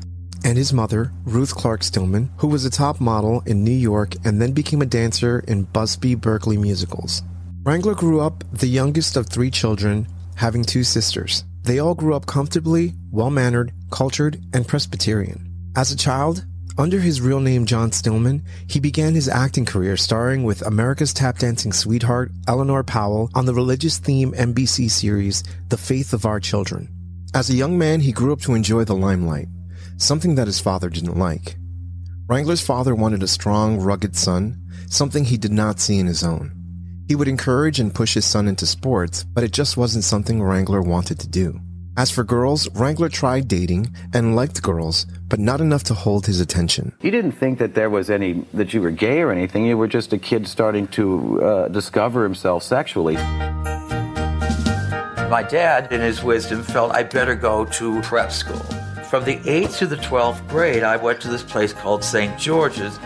and 0.45 0.59
his 0.59 0.73
mother, 0.73 1.13
Ruth 1.23 1.55
Clark 1.55 1.85
Stillman, 1.85 2.31
who 2.39 2.49
was 2.49 2.65
a 2.65 2.71
top 2.71 3.01
model 3.01 3.45
in 3.47 3.63
New 3.63 3.71
York 3.71 4.17
and 4.25 4.43
then 4.43 4.51
became 4.51 4.83
a 4.83 4.87
dancer 4.87 5.45
in 5.47 5.63
Busby 5.63 6.17
Berkeley 6.17 6.57
musicals. 6.57 7.23
Wrangler 7.63 7.95
grew 7.95 8.21
up 8.21 8.43
the 8.53 8.67
youngest 8.67 9.17
of 9.17 9.29
three 9.29 9.53
children, 9.53 10.09
having 10.35 10.65
two 10.65 10.83
sisters. 10.83 11.45
They 11.63 11.79
all 11.79 11.95
grew 11.95 12.17
up 12.17 12.27
comfortably, 12.27 12.93
well 13.13 13.31
mannered, 13.31 13.71
cultured, 13.93 14.43
and 14.53 14.67
Presbyterian. 14.67 15.47
As 15.77 15.93
a 15.93 15.97
child, 15.97 16.45
under 16.79 17.01
his 17.01 17.21
real 17.21 17.41
name 17.41 17.67
John 17.67 17.91
Stillman, 17.93 18.43
he 18.67 18.81
began 18.81 19.15
his 19.15 19.29
acting 19.29 19.65
career 19.65 19.97
starring 19.97 20.45
with 20.45 20.63
America's 20.63 21.13
tap 21.13 21.39
dancing 21.39 21.73
sweetheart 21.73 22.31
Eleanor 22.47 22.83
Powell 22.83 23.31
on 23.35 23.47
the 23.47 23.55
religious 23.55 23.99
theme 23.99 24.33
NBC 24.33 24.91
series 24.91 25.43
The 25.69 25.77
Faith 25.77 26.13
of 26.13 26.27
Our 26.27 26.41
Children. 26.41 26.89
As 27.35 27.49
a 27.49 27.55
young 27.55 27.79
man, 27.79 28.01
he 28.01 28.13
grew 28.13 28.33
up 28.33 28.41
to 28.43 28.55
enjoy 28.55 28.85
the 28.85 28.95
limelight, 28.95 29.49
something 29.97 30.35
that 30.35 30.47
his 30.47 30.61
father 30.61 30.89
didn't 30.89 31.19
like. 31.19 31.57
Wrangler's 32.29 32.61
father 32.61 32.95
wanted 32.95 33.23
a 33.23 33.29
strong, 33.29 33.81
rugged 33.81 34.17
son, 34.17 34.61
something 34.89 35.25
he 35.25 35.37
did 35.37 35.53
not 35.53 35.81
see 35.81 35.99
in 35.99 36.07
his 36.07 36.23
own. 36.23 36.53
He 37.09 37.17
would 37.17 37.29
encourage 37.29 37.81
and 37.81 37.95
push 37.95 38.15
his 38.15 38.25
son 38.25 38.47
into 38.47 38.67
sports, 38.67 39.25
but 39.25 39.43
it 39.43 39.53
just 39.53 39.77
wasn't 39.77 40.05
something 40.05 40.43
Wrangler 40.43 40.81
wanted 40.81 41.19
to 41.21 41.29
do. 41.29 41.61
As 42.01 42.11
for 42.11 42.25
girls, 42.25 42.67
Wrangler 42.71 43.11
tried 43.11 43.47
dating 43.47 43.95
and 44.15 44.35
liked 44.35 44.63
girls, 44.63 45.05
but 45.29 45.39
not 45.39 45.61
enough 45.61 45.85
to 45.85 45.93
hold 45.93 46.25
his 46.25 46.41
attention. 46.41 46.95
You 47.03 47.11
didn't 47.11 47.33
think 47.33 47.59
that 47.59 47.75
there 47.75 47.91
was 47.91 48.09
any, 48.09 48.43
that 48.55 48.73
you 48.73 48.81
were 48.81 48.91
gay 48.91 49.21
or 49.21 49.31
anything. 49.31 49.67
You 49.67 49.77
were 49.77 49.87
just 49.87 50.15
a 50.15 50.17
kid 50.17 50.49
starting 50.49 50.89
to 50.97 51.43
uh, 51.43 51.69
discover 51.69 52.23
himself 52.23 52.63
sexually. 52.63 53.17
My 55.29 55.47
dad, 55.47 55.93
in 55.93 56.01
his 56.01 56.23
wisdom, 56.23 56.63
felt 56.63 56.91
I 56.93 57.03
better 57.03 57.35
go 57.35 57.67
to 57.67 58.01
prep 58.01 58.33
school. 58.33 58.65
From 59.11 59.25
the 59.25 59.37
8th 59.41 59.77
to 59.81 59.87
the 59.87 59.97
12th 59.97 60.49
grade, 60.49 60.83
I 60.83 60.97
went 60.97 61.21
to 61.21 61.29
this 61.29 61.43
place 61.43 61.75
called 61.75 62.03
St. 62.03 62.39
George's. 62.39 62.99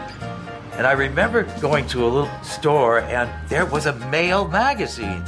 And 0.77 0.89
I 0.89 0.93
remember 0.93 1.45
going 1.61 1.87
to 1.89 2.05
a 2.05 2.09
little 2.09 2.43
store, 2.43 2.99
and 3.01 3.31
there 3.49 3.65
was 3.65 3.87
a 3.87 3.95
male 4.09 4.49
magazine. 4.49 5.23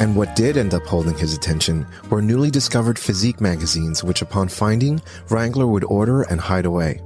And 0.00 0.16
what 0.16 0.34
did 0.34 0.56
end 0.56 0.72
up 0.72 0.84
holding 0.86 1.16
his 1.18 1.34
attention 1.34 1.86
were 2.08 2.22
newly 2.22 2.50
discovered 2.50 2.98
physique 2.98 3.40
magazines, 3.40 4.02
which 4.02 4.22
upon 4.22 4.48
finding, 4.48 5.02
Wrangler 5.28 5.66
would 5.66 5.84
order 5.84 6.22
and 6.22 6.40
hide 6.40 6.64
away. 6.64 7.02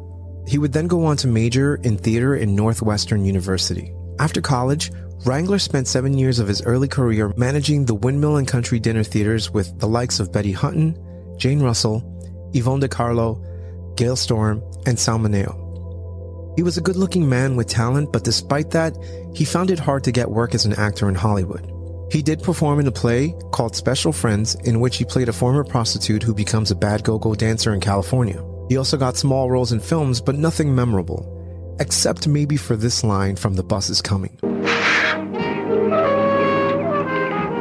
He 0.47 0.57
would 0.57 0.73
then 0.73 0.87
go 0.87 1.05
on 1.05 1.17
to 1.19 1.27
major 1.27 1.77
in 1.83 1.97
theater 1.97 2.37
in 2.37 2.55
Northwestern 2.55 3.25
University. 3.25 3.93
After 4.21 4.41
college, 4.41 4.93
Wrangler 5.25 5.59
spent 5.59 5.89
seven 5.89 6.17
years 6.17 6.39
of 6.39 6.47
his 6.47 6.63
early 6.63 6.89
career 6.89 7.33
managing 7.37 7.85
the 7.85 7.95
Windmill 7.95 8.37
and 8.37 8.47
Country 8.47 8.79
Dinner 8.79 9.03
Theaters 9.03 9.51
with 9.51 9.79
the 9.81 9.89
likes 9.89 10.21
of 10.21 10.33
Betty 10.33 10.53
Hutton, 10.53 10.97
Jane 11.39 11.61
Russell, 11.61 12.05
Yvonne 12.55 12.81
De 12.81 12.89
Carlo, 12.89 13.45
Gale 13.97 14.17
Storm, 14.17 14.63
and 14.87 14.99
Sal 14.99 15.19
Mineo. 15.19 15.70
He 16.61 16.63
was 16.63 16.77
a 16.77 16.83
good 16.83 16.97
looking 16.97 17.27
man 17.27 17.57
with 17.57 17.69
talent, 17.69 18.13
but 18.13 18.23
despite 18.23 18.73
that, 18.73 18.95
he 19.35 19.47
found 19.47 19.71
it 19.71 19.79
hard 19.79 20.05
to 20.05 20.13
get 20.13 20.31
work 20.31 20.55
as 20.55 20.67
an 20.67 20.75
actor 20.75 21.09
in 21.09 21.15
Hollywood. 21.15 21.73
He 22.13 22.21
did 22.21 22.43
perform 22.43 22.81
in 22.81 22.87
a 22.87 22.93
play 22.93 23.35
called 23.51 23.75
Special 23.75 24.13
Friends, 24.13 24.57
in 24.57 24.79
which 24.79 24.99
he 24.99 25.07
played 25.07 25.31
a 25.31 25.33
former 25.33 25.65
prostitute 25.65 26.23
who 26.23 26.35
becomes 26.35 26.71
a 26.71 26.75
bad 26.75 27.03
go 27.03 27.19
go 27.19 27.35
dancer 27.35 27.73
in 27.73 27.81
California. 27.81 28.45
He 28.69 28.77
also 28.77 28.99
got 28.99 29.17
small 29.17 29.51
roles 29.51 29.73
in 29.73 29.81
films, 29.81 30.21
but 30.21 30.35
nothing 30.35 30.75
memorable, 30.75 31.25
except 31.81 32.29
maybe 32.29 32.59
for 32.59 32.77
this 32.77 33.03
line 33.03 33.37
from 33.37 33.55
The 33.55 33.63
Bus 33.63 33.89
is 33.89 34.03
Coming. 34.03 34.37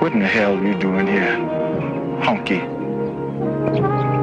What 0.02 0.12
in 0.12 0.20
the 0.20 0.28
hell 0.28 0.58
are 0.58 0.68
you 0.68 0.78
doing 0.78 1.08
here, 1.08 1.38
honky? 2.20 4.19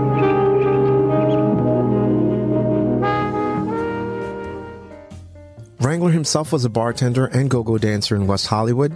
Wrangler 5.97 6.13
himself 6.13 6.53
was 6.53 6.67
a 6.67 6.69
bartender 6.69 7.25
and 7.25 7.49
go 7.49 7.63
go 7.63 7.79
dancer 7.79 8.15
in 8.15 8.27
West 8.27 8.49
Hollywood. 8.49 8.95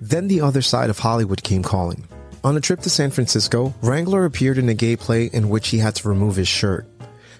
Then 0.00 0.26
the 0.26 0.40
other 0.40 0.62
side 0.62 0.90
of 0.90 0.98
Hollywood 0.98 1.44
came 1.44 1.62
calling. 1.62 2.08
On 2.42 2.56
a 2.56 2.60
trip 2.60 2.80
to 2.80 2.90
San 2.90 3.12
Francisco, 3.12 3.72
Wrangler 3.82 4.24
appeared 4.24 4.58
in 4.58 4.68
a 4.68 4.74
gay 4.74 4.96
play 4.96 5.26
in 5.26 5.48
which 5.48 5.68
he 5.68 5.78
had 5.78 5.94
to 5.94 6.08
remove 6.08 6.34
his 6.34 6.48
shirt. 6.48 6.88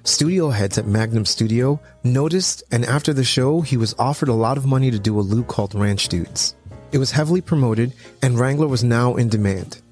Studio 0.04 0.50
heads 0.50 0.78
at 0.78 0.86
Magnum 0.86 1.24
Studio 1.24 1.80
noticed, 2.04 2.62
and 2.70 2.84
after 2.84 3.12
the 3.12 3.24
show, 3.24 3.62
he 3.62 3.76
was 3.76 3.96
offered 3.98 4.28
a 4.28 4.32
lot 4.32 4.56
of 4.56 4.64
money 4.64 4.92
to 4.92 4.98
do 5.00 5.18
a 5.18 5.22
loop 5.22 5.48
called 5.48 5.74
Ranch 5.74 6.06
Dudes. 6.06 6.54
It 6.92 6.98
was 6.98 7.10
heavily 7.10 7.40
promoted, 7.40 7.92
and 8.22 8.38
Wrangler 8.38 8.68
was 8.68 8.84
now 8.84 9.16
in 9.16 9.28
demand. 9.28 9.82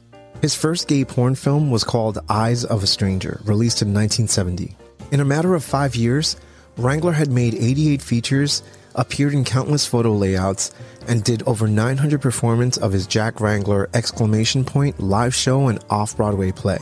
His 0.42 0.54
first 0.54 0.86
gay 0.86 1.04
porn 1.04 1.34
film 1.34 1.72
was 1.72 1.82
called 1.82 2.20
Eyes 2.28 2.64
of 2.64 2.84
a 2.84 2.86
Stranger, 2.86 3.40
released 3.44 3.82
in 3.82 3.88
1970. 3.88 4.76
In 5.10 5.18
a 5.18 5.24
matter 5.24 5.56
of 5.56 5.64
five 5.64 5.96
years, 5.96 6.36
Wrangler 6.76 7.10
had 7.10 7.32
made 7.32 7.56
88 7.56 8.00
features, 8.00 8.62
appeared 8.94 9.34
in 9.34 9.44
countless 9.44 9.86
photo 9.86 10.12
layouts, 10.12 10.72
and 11.06 11.24
did 11.24 11.42
over 11.44 11.66
900 11.66 12.20
performances 12.20 12.82
of 12.82 12.92
his 12.92 13.06
Jack 13.06 13.40
Wrangler 13.40 13.88
exclamation 13.94 14.64
point 14.64 15.00
live 15.00 15.34
show 15.34 15.68
and 15.68 15.82
off-Broadway 15.90 16.52
play. 16.52 16.78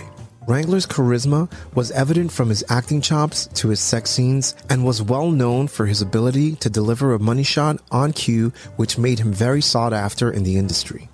Wrangler's 0.46 0.86
charisma 0.86 1.50
was 1.74 1.90
evident 1.90 2.30
from 2.30 2.48
his 2.48 2.64
acting 2.68 3.00
chops 3.00 3.48
to 3.54 3.68
his 3.68 3.80
sex 3.80 4.10
scenes 4.10 4.54
and 4.70 4.84
was 4.84 5.02
well 5.02 5.30
known 5.30 5.66
for 5.66 5.86
his 5.86 6.02
ability 6.02 6.54
to 6.56 6.70
deliver 6.70 7.14
a 7.14 7.18
money 7.18 7.42
shot 7.42 7.80
on 7.90 8.12
cue, 8.12 8.52
which 8.76 8.96
made 8.96 9.18
him 9.18 9.32
very 9.32 9.60
sought 9.60 9.92
after 9.92 10.30
in 10.30 10.44
the 10.44 10.56
industry. 10.56 11.08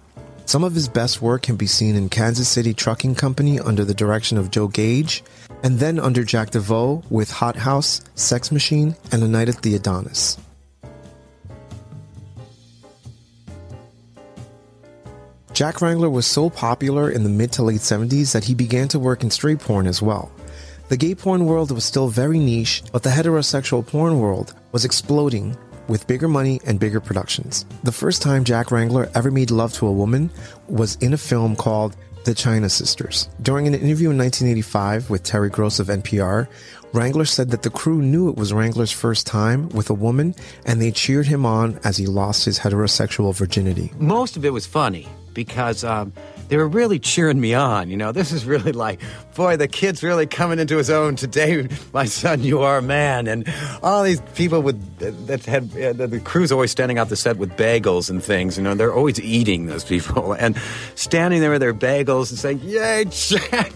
Some 0.44 0.64
of 0.64 0.74
his 0.74 0.86
best 0.86 1.22
work 1.22 1.42
can 1.42 1.56
be 1.56 1.66
seen 1.66 1.96
in 1.96 2.10
Kansas 2.10 2.48
City 2.48 2.74
Trucking 2.74 3.14
Company 3.14 3.58
under 3.58 3.86
the 3.86 3.94
direction 3.94 4.36
of 4.36 4.50
Joe 4.50 4.68
Gage, 4.68 5.24
and 5.62 5.78
then 5.78 5.98
under 5.98 6.24
Jack 6.24 6.50
Deveau 6.50 7.02
with 7.10 7.30
Hot 7.30 7.56
House, 7.56 8.02
Sex 8.16 8.52
Machine, 8.52 8.94
and 9.12 9.22
A 9.22 9.28
Night 9.28 9.48
at 9.48 9.62
the 9.62 9.74
Adonis. 9.74 10.36
Jack 15.52 15.82
Wrangler 15.82 16.08
was 16.08 16.24
so 16.24 16.48
popular 16.48 17.10
in 17.10 17.24
the 17.24 17.28
mid 17.28 17.52
to 17.52 17.62
late 17.62 17.82
70s 17.82 18.32
that 18.32 18.44
he 18.44 18.54
began 18.54 18.88
to 18.88 18.98
work 18.98 19.22
in 19.22 19.30
straight 19.30 19.58
porn 19.58 19.86
as 19.86 20.00
well. 20.00 20.32
The 20.88 20.96
gay 20.96 21.14
porn 21.14 21.44
world 21.44 21.70
was 21.70 21.84
still 21.84 22.08
very 22.08 22.38
niche, 22.38 22.82
but 22.90 23.02
the 23.02 23.10
heterosexual 23.10 23.86
porn 23.86 24.18
world 24.18 24.54
was 24.72 24.86
exploding 24.86 25.54
with 25.88 26.06
bigger 26.06 26.26
money 26.26 26.58
and 26.64 26.80
bigger 26.80 27.00
productions. 27.00 27.66
The 27.82 27.92
first 27.92 28.22
time 28.22 28.44
Jack 28.44 28.70
Wrangler 28.70 29.10
ever 29.14 29.30
made 29.30 29.50
love 29.50 29.74
to 29.74 29.86
a 29.86 29.92
woman 29.92 30.30
was 30.68 30.96
in 30.96 31.12
a 31.12 31.18
film 31.18 31.54
called 31.54 31.96
The 32.24 32.34
China 32.34 32.70
Sisters. 32.70 33.28
During 33.42 33.66
an 33.66 33.74
interview 33.74 34.08
in 34.08 34.16
1985 34.16 35.10
with 35.10 35.22
Terry 35.22 35.50
Gross 35.50 35.78
of 35.78 35.88
NPR, 35.88 36.48
Wrangler 36.94 37.26
said 37.26 37.50
that 37.50 37.60
the 37.60 37.70
crew 37.70 38.00
knew 38.00 38.30
it 38.30 38.36
was 38.36 38.54
Wrangler's 38.54 38.92
first 38.92 39.26
time 39.26 39.68
with 39.70 39.90
a 39.90 39.94
woman 39.94 40.34
and 40.64 40.80
they 40.80 40.92
cheered 40.92 41.26
him 41.26 41.44
on 41.44 41.78
as 41.84 41.98
he 41.98 42.06
lost 42.06 42.46
his 42.46 42.58
heterosexual 42.58 43.34
virginity. 43.34 43.92
Most 43.98 44.38
of 44.38 44.46
it 44.46 44.50
was 44.50 44.64
funny 44.64 45.08
because 45.34 45.84
um, 45.84 46.12
they 46.52 46.58
were 46.58 46.68
really 46.68 46.98
cheering 46.98 47.40
me 47.40 47.54
on. 47.54 47.88
You 47.88 47.96
know, 47.96 48.12
this 48.12 48.30
is 48.30 48.44
really 48.44 48.72
like, 48.86 49.00
boy, 49.34 49.56
the 49.56 49.66
kid's 49.66 50.02
really 50.02 50.26
coming 50.26 50.58
into 50.58 50.76
his 50.76 50.90
own 50.90 51.16
today. 51.16 51.66
My 51.94 52.04
son, 52.04 52.42
you 52.42 52.60
are 52.60 52.76
a 52.76 52.82
man, 52.82 53.26
and 53.26 53.50
all 53.82 54.02
these 54.02 54.20
people 54.34 54.60
with 54.60 54.98
that 55.26 55.46
had 55.46 55.74
uh, 55.78 55.94
the, 55.94 56.20
crew's 56.20 56.52
always 56.52 56.70
standing 56.70 56.98
out 56.98 57.08
the 57.08 57.16
set 57.16 57.38
with 57.38 57.56
bagels 57.56 58.10
and 58.10 58.22
things. 58.22 58.58
You 58.58 58.64
know, 58.64 58.74
they're 58.74 58.92
always 58.92 59.18
eating 59.18 59.64
those 59.64 59.82
people 59.82 60.32
and 60.38 60.54
standing 60.94 61.40
there 61.40 61.50
with 61.50 61.62
their 61.62 61.72
bagels 61.72 62.28
and 62.28 62.38
saying, 62.38 62.60
"Yay, 62.62 63.06
Jack!" 63.06 63.72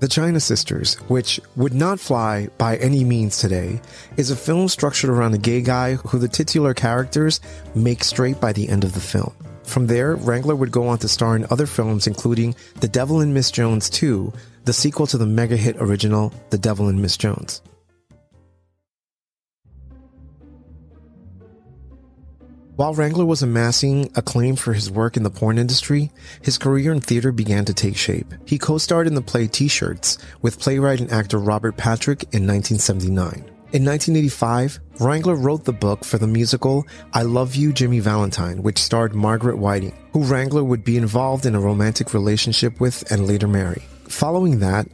the 0.00 0.08
China 0.08 0.38
Sisters, 0.38 0.96
which 1.08 1.40
would 1.56 1.72
not 1.72 1.98
fly 1.98 2.48
by 2.58 2.76
any 2.76 3.04
means 3.04 3.38
today, 3.38 3.80
is 4.18 4.30
a 4.30 4.36
film 4.36 4.68
structured 4.68 5.08
around 5.08 5.32
a 5.32 5.38
gay 5.38 5.62
guy 5.62 5.94
who 5.94 6.18
the 6.18 6.28
titular 6.28 6.74
characters 6.74 7.40
make 7.74 8.04
straight 8.04 8.38
by 8.38 8.52
the 8.52 8.68
end 8.68 8.84
of 8.84 8.92
the 8.92 9.00
film. 9.00 9.32
From 9.70 9.86
there, 9.86 10.16
Wrangler 10.16 10.56
would 10.56 10.72
go 10.72 10.88
on 10.88 10.98
to 10.98 11.06
star 11.06 11.36
in 11.36 11.46
other 11.48 11.64
films, 11.64 12.08
including 12.08 12.56
The 12.80 12.88
Devil 12.88 13.20
and 13.20 13.32
Miss 13.32 13.52
Jones 13.52 13.88
2, 13.88 14.32
the 14.64 14.72
sequel 14.72 15.06
to 15.06 15.16
the 15.16 15.26
mega 15.26 15.56
hit 15.56 15.76
original 15.78 16.34
The 16.50 16.58
Devil 16.58 16.88
and 16.88 17.00
Miss 17.00 17.16
Jones. 17.16 17.62
While 22.74 22.94
Wrangler 22.94 23.24
was 23.24 23.44
amassing 23.44 24.10
acclaim 24.16 24.56
for 24.56 24.72
his 24.72 24.90
work 24.90 25.16
in 25.16 25.22
the 25.22 25.30
porn 25.30 25.56
industry, 25.56 26.10
his 26.42 26.58
career 26.58 26.90
in 26.90 27.00
theater 27.00 27.30
began 27.30 27.64
to 27.66 27.72
take 27.72 27.96
shape. 27.96 28.34
He 28.44 28.58
co-starred 28.58 29.06
in 29.06 29.14
the 29.14 29.22
play 29.22 29.46
T-Shirts 29.46 30.18
with 30.42 30.58
playwright 30.58 31.00
and 31.00 31.12
actor 31.12 31.38
Robert 31.38 31.76
Patrick 31.76 32.24
in 32.32 32.44
1979. 32.44 33.48
In 33.72 33.84
1985, 33.84 34.80
Wrangler 34.98 35.36
wrote 35.36 35.64
the 35.64 35.72
book 35.72 36.04
for 36.04 36.18
the 36.18 36.26
musical 36.26 36.84
I 37.12 37.22
Love 37.22 37.54
You, 37.54 37.72
Jimmy 37.72 38.00
Valentine, 38.00 38.64
which 38.64 38.82
starred 38.82 39.14
Margaret 39.14 39.58
Whiting, 39.58 39.96
who 40.12 40.24
Wrangler 40.24 40.64
would 40.64 40.82
be 40.82 40.96
involved 40.96 41.46
in 41.46 41.54
a 41.54 41.60
romantic 41.60 42.12
relationship 42.12 42.80
with 42.80 43.08
and 43.12 43.28
later 43.28 43.46
marry. 43.46 43.82
Following 44.08 44.58
that, 44.58 44.88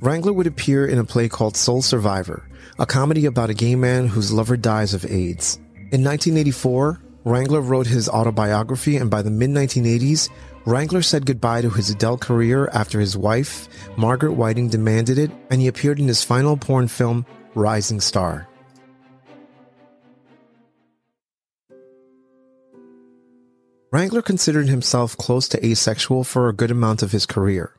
Wrangler 0.00 0.32
would 0.32 0.46
appear 0.46 0.86
in 0.86 1.00
a 1.00 1.04
play 1.04 1.28
called 1.28 1.56
Soul 1.56 1.82
Survivor, 1.82 2.48
a 2.78 2.86
comedy 2.86 3.26
about 3.26 3.50
a 3.50 3.54
gay 3.54 3.74
man 3.74 4.06
whose 4.06 4.32
lover 4.32 4.56
dies 4.56 4.94
of 4.94 5.04
AIDS. 5.04 5.56
In 5.90 6.04
1984, 6.04 7.00
Wrangler 7.24 7.60
wrote 7.60 7.88
his 7.88 8.08
autobiography, 8.08 8.96
and 8.96 9.10
by 9.10 9.22
the 9.22 9.30
mid 9.32 9.50
1980s, 9.50 10.30
Wrangler 10.66 11.02
said 11.02 11.26
goodbye 11.26 11.62
to 11.62 11.70
his 11.70 11.90
adult 11.90 12.20
career 12.20 12.68
after 12.72 13.00
his 13.00 13.16
wife, 13.16 13.68
Margaret 13.96 14.34
Whiting, 14.34 14.68
demanded 14.68 15.18
it, 15.18 15.32
and 15.50 15.60
he 15.60 15.66
appeared 15.66 15.98
in 15.98 16.06
his 16.06 16.22
final 16.22 16.56
porn 16.56 16.86
film, 16.86 17.26
Rising 17.54 18.00
Star. 18.00 18.46
Wrangler 23.92 24.22
considered 24.22 24.68
himself 24.68 25.16
close 25.16 25.48
to 25.48 25.66
asexual 25.66 26.22
for 26.22 26.48
a 26.48 26.52
good 26.52 26.70
amount 26.70 27.02
of 27.02 27.10
his 27.10 27.26
career. 27.26 27.74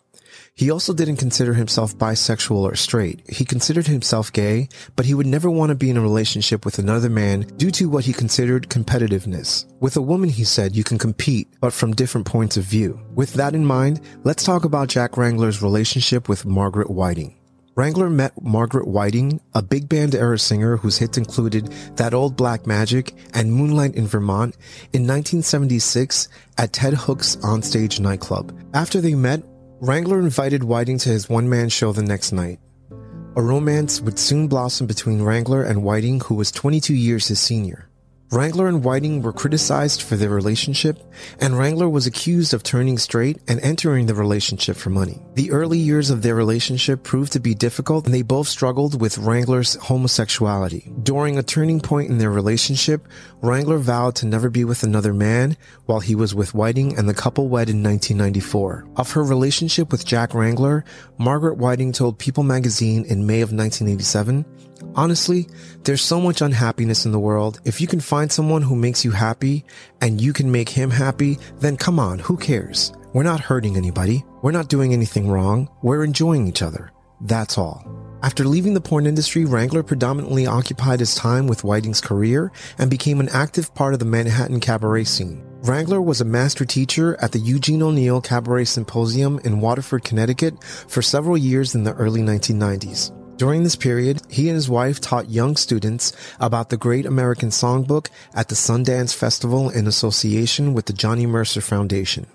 He 0.53 0.69
also 0.69 0.93
didn't 0.93 1.15
consider 1.15 1.53
himself 1.53 1.97
bisexual 1.97 2.63
or 2.63 2.75
straight. 2.75 3.21
He 3.29 3.45
considered 3.45 3.87
himself 3.87 4.33
gay, 4.33 4.67
but 4.97 5.05
he 5.05 5.13
would 5.13 5.25
never 5.25 5.49
want 5.49 5.69
to 5.69 5.75
be 5.75 5.89
in 5.89 5.95
a 5.95 6.01
relationship 6.01 6.65
with 6.65 6.77
another 6.77 7.09
man 7.09 7.41
due 7.55 7.71
to 7.71 7.87
what 7.87 8.03
he 8.03 8.11
considered 8.11 8.69
competitiveness. 8.69 9.65
With 9.79 9.95
a 9.95 10.01
woman, 10.01 10.29
he 10.29 10.43
said, 10.43 10.75
you 10.75 10.83
can 10.83 10.97
compete, 10.97 11.47
but 11.61 11.71
from 11.71 11.93
different 11.93 12.27
points 12.27 12.57
of 12.57 12.65
view. 12.65 12.99
With 13.15 13.33
that 13.35 13.55
in 13.55 13.65
mind, 13.65 14.01
let's 14.25 14.43
talk 14.43 14.65
about 14.65 14.89
Jack 14.89 15.15
Wrangler's 15.15 15.61
relationship 15.61 16.27
with 16.27 16.45
Margaret 16.45 16.91
Whiting. 16.91 17.40
Wrangler 17.75 18.09
met 18.09 18.33
Margaret 18.41 18.85
Whiting, 18.85 19.39
a 19.53 19.61
big 19.61 19.87
band 19.87 20.13
era 20.13 20.37
singer 20.37 20.75
whose 20.75 20.97
hits 20.97 21.17
included 21.17 21.67
That 21.95 22.13
Old 22.13 22.35
Black 22.35 22.67
Magic 22.67 23.15
and 23.33 23.53
Moonlight 23.53 23.95
in 23.95 24.07
Vermont, 24.07 24.55
in 24.91 25.07
1976 25.07 26.27
at 26.57 26.73
Ted 26.73 26.93
Hook's 26.93 27.37
onstage 27.37 28.01
nightclub. 28.01 28.53
After 28.73 28.99
they 28.99 29.15
met, 29.15 29.43
Wrangler 29.79 30.19
invited 30.19 30.65
Whiting 30.65 30.97
to 30.99 31.09
his 31.09 31.29
one 31.29 31.49
man 31.49 31.69
show 31.69 31.93
the 31.93 32.03
next 32.03 32.33
night. 32.33 32.59
A 33.37 33.41
romance 33.41 34.01
would 34.01 34.19
soon 34.19 34.49
blossom 34.49 34.85
between 34.85 35.21
Wrangler 35.21 35.63
and 35.63 35.81
Whiting, 35.81 36.19
who 36.19 36.35
was 36.35 36.51
22 36.51 36.93
years 36.93 37.29
his 37.29 37.39
senior. 37.39 37.87
Wrangler 38.31 38.69
and 38.69 38.81
Whiting 38.81 39.21
were 39.21 39.33
criticized 39.33 40.01
for 40.01 40.15
their 40.15 40.29
relationship, 40.29 40.97
and 41.41 41.57
Wrangler 41.57 41.89
was 41.89 42.07
accused 42.07 42.53
of 42.53 42.63
turning 42.63 42.97
straight 42.97 43.39
and 43.49 43.59
entering 43.59 44.05
the 44.05 44.15
relationship 44.15 44.77
for 44.77 44.89
money. 44.89 45.21
The 45.33 45.51
early 45.51 45.77
years 45.77 46.09
of 46.09 46.21
their 46.21 46.33
relationship 46.33 47.03
proved 47.03 47.33
to 47.33 47.41
be 47.41 47.53
difficult, 47.53 48.05
and 48.05 48.13
they 48.13 48.21
both 48.21 48.47
struggled 48.47 49.01
with 49.01 49.17
Wrangler's 49.17 49.75
homosexuality. 49.75 50.93
During 51.03 51.37
a 51.37 51.43
turning 51.43 51.81
point 51.81 52.09
in 52.09 52.19
their 52.19 52.31
relationship, 52.31 53.05
Wrangler 53.41 53.79
vowed 53.79 54.15
to 54.15 54.25
never 54.25 54.49
be 54.49 54.63
with 54.63 54.83
another 54.83 55.13
man 55.13 55.57
while 55.85 55.99
he 55.99 56.15
was 56.15 56.33
with 56.33 56.53
Whiting, 56.53 56.97
and 56.97 57.09
the 57.09 57.13
couple 57.13 57.49
wed 57.49 57.69
in 57.69 57.83
1994. 57.83 58.87
Of 58.95 59.11
her 59.11 59.25
relationship 59.25 59.91
with 59.91 60.05
Jack 60.05 60.33
Wrangler, 60.33 60.85
Margaret 61.17 61.57
Whiting 61.57 61.91
told 61.91 62.17
People 62.17 62.43
magazine 62.43 63.03
in 63.03 63.27
May 63.27 63.41
of 63.41 63.51
1987, 63.51 64.45
Honestly, 64.95 65.47
there's 65.83 66.01
so 66.01 66.19
much 66.19 66.41
unhappiness 66.41 67.05
in 67.05 67.11
the 67.11 67.19
world. 67.19 67.59
If 67.65 67.79
you 67.81 67.87
can 67.87 67.99
find 67.99 68.31
someone 68.31 68.61
who 68.61 68.75
makes 68.75 69.05
you 69.05 69.11
happy 69.11 69.65
and 70.01 70.19
you 70.19 70.33
can 70.33 70.51
make 70.51 70.69
him 70.69 70.89
happy, 70.89 71.37
then 71.59 71.77
come 71.77 71.99
on, 71.99 72.19
who 72.19 72.37
cares? 72.37 72.91
We're 73.13 73.23
not 73.23 73.39
hurting 73.39 73.77
anybody. 73.77 74.23
We're 74.41 74.51
not 74.51 74.69
doing 74.69 74.93
anything 74.93 75.29
wrong. 75.29 75.69
We're 75.81 76.03
enjoying 76.03 76.47
each 76.47 76.61
other. 76.61 76.91
That's 77.21 77.57
all. 77.57 77.85
After 78.23 78.45
leaving 78.45 78.73
the 78.73 78.81
porn 78.81 79.07
industry, 79.07 79.45
Wrangler 79.45 79.83
predominantly 79.83 80.45
occupied 80.45 80.99
his 80.99 81.15
time 81.15 81.47
with 81.47 81.63
Whiting's 81.63 82.01
career 82.01 82.51
and 82.77 82.89
became 82.89 83.19
an 83.19 83.29
active 83.29 83.73
part 83.73 83.93
of 83.93 83.99
the 83.99 84.05
Manhattan 84.05 84.59
cabaret 84.59 85.05
scene. 85.05 85.43
Wrangler 85.63 86.01
was 86.01 86.21
a 86.21 86.25
master 86.25 86.65
teacher 86.65 87.15
at 87.21 87.31
the 87.31 87.39
Eugene 87.39 87.83
O'Neill 87.83 88.21
Cabaret 88.21 88.65
Symposium 88.65 89.39
in 89.43 89.59
Waterford, 89.59 90.03
Connecticut 90.03 90.63
for 90.63 91.01
several 91.01 91.37
years 91.37 91.75
in 91.75 91.83
the 91.83 91.93
early 91.93 92.21
1990s. 92.21 93.11
During 93.41 93.63
this 93.63 93.75
period, 93.75 94.21
he 94.29 94.49
and 94.49 94.55
his 94.55 94.69
wife 94.69 95.01
taught 95.01 95.31
young 95.31 95.55
students 95.55 96.13
about 96.39 96.69
the 96.69 96.77
Great 96.77 97.07
American 97.07 97.49
Songbook 97.49 98.07
at 98.35 98.49
the 98.49 98.53
Sundance 98.53 99.15
Festival 99.15 99.71
in 99.71 99.87
association 99.87 100.75
with 100.75 100.85
the 100.85 100.93
Johnny 100.93 101.25
Mercer 101.25 101.59
Foundation. 101.59 102.27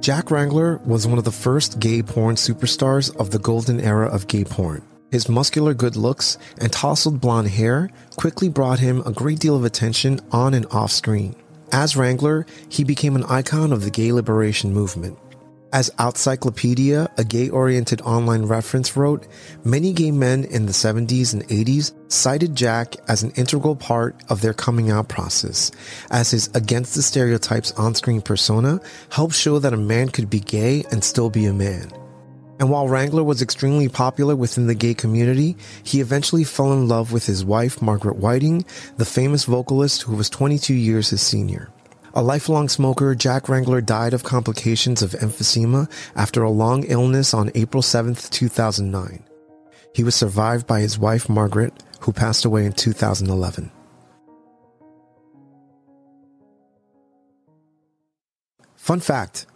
Jack 0.00 0.30
Wrangler 0.30 0.82
was 0.84 1.06
one 1.06 1.16
of 1.16 1.24
the 1.24 1.32
first 1.32 1.80
gay 1.80 2.02
porn 2.02 2.36
superstars 2.36 3.16
of 3.16 3.30
the 3.30 3.38
golden 3.38 3.80
era 3.80 4.06
of 4.06 4.28
gay 4.28 4.44
porn. 4.44 4.82
His 5.14 5.28
muscular 5.28 5.74
good 5.74 5.94
looks 5.94 6.38
and 6.58 6.72
tousled 6.72 7.20
blonde 7.20 7.50
hair 7.50 7.88
quickly 8.16 8.48
brought 8.48 8.80
him 8.80 9.00
a 9.06 9.12
great 9.12 9.38
deal 9.38 9.54
of 9.54 9.64
attention 9.64 10.18
on 10.32 10.54
and 10.54 10.66
off 10.72 10.90
screen. 10.90 11.36
As 11.70 11.94
Wrangler, 11.96 12.46
he 12.68 12.82
became 12.82 13.14
an 13.14 13.22
icon 13.26 13.72
of 13.72 13.84
the 13.84 13.92
gay 13.92 14.10
liberation 14.10 14.74
movement. 14.74 15.16
As 15.72 15.88
Outcyclopedia, 16.00 17.08
a 17.16 17.22
gay 17.22 17.48
oriented 17.48 18.00
online 18.00 18.46
reference, 18.46 18.96
wrote, 18.96 19.28
many 19.62 19.92
gay 19.92 20.10
men 20.10 20.42
in 20.46 20.66
the 20.66 20.72
70s 20.72 21.32
and 21.32 21.46
80s 21.46 21.92
cited 22.10 22.56
Jack 22.56 22.96
as 23.06 23.22
an 23.22 23.30
integral 23.36 23.76
part 23.76 24.20
of 24.28 24.40
their 24.40 24.52
coming 24.52 24.90
out 24.90 25.08
process, 25.08 25.70
as 26.10 26.32
his 26.32 26.50
against 26.54 26.96
the 26.96 27.02
stereotypes 27.02 27.70
on 27.74 27.94
screen 27.94 28.20
persona 28.20 28.80
helped 29.10 29.36
show 29.36 29.60
that 29.60 29.74
a 29.74 29.76
man 29.76 30.08
could 30.08 30.28
be 30.28 30.40
gay 30.40 30.82
and 30.90 31.04
still 31.04 31.30
be 31.30 31.46
a 31.46 31.52
man. 31.52 31.92
And 32.60 32.70
while 32.70 32.88
Wrangler 32.88 33.24
was 33.24 33.42
extremely 33.42 33.88
popular 33.88 34.36
within 34.36 34.66
the 34.68 34.74
gay 34.74 34.94
community, 34.94 35.56
he 35.82 36.00
eventually 36.00 36.44
fell 36.44 36.72
in 36.72 36.86
love 36.86 37.12
with 37.12 37.26
his 37.26 37.44
wife, 37.44 37.82
Margaret 37.82 38.16
Whiting, 38.16 38.64
the 38.96 39.04
famous 39.04 39.44
vocalist 39.44 40.02
who 40.02 40.14
was 40.14 40.30
22 40.30 40.72
years 40.72 41.10
his 41.10 41.20
senior. 41.20 41.70
A 42.14 42.22
lifelong 42.22 42.68
smoker, 42.68 43.16
Jack 43.16 43.48
Wrangler 43.48 43.80
died 43.80 44.14
of 44.14 44.22
complications 44.22 45.02
of 45.02 45.12
emphysema 45.12 45.90
after 46.14 46.44
a 46.44 46.50
long 46.50 46.84
illness 46.84 47.34
on 47.34 47.50
April 47.56 47.82
7, 47.82 48.14
2009. 48.14 49.24
He 49.92 50.04
was 50.04 50.14
survived 50.14 50.66
by 50.66 50.80
his 50.80 50.96
wife, 50.96 51.28
Margaret, 51.28 51.72
who 52.00 52.12
passed 52.12 52.44
away 52.44 52.66
in 52.66 52.72
2011. 52.72 53.72
Fun 58.76 59.00
fact 59.00 59.46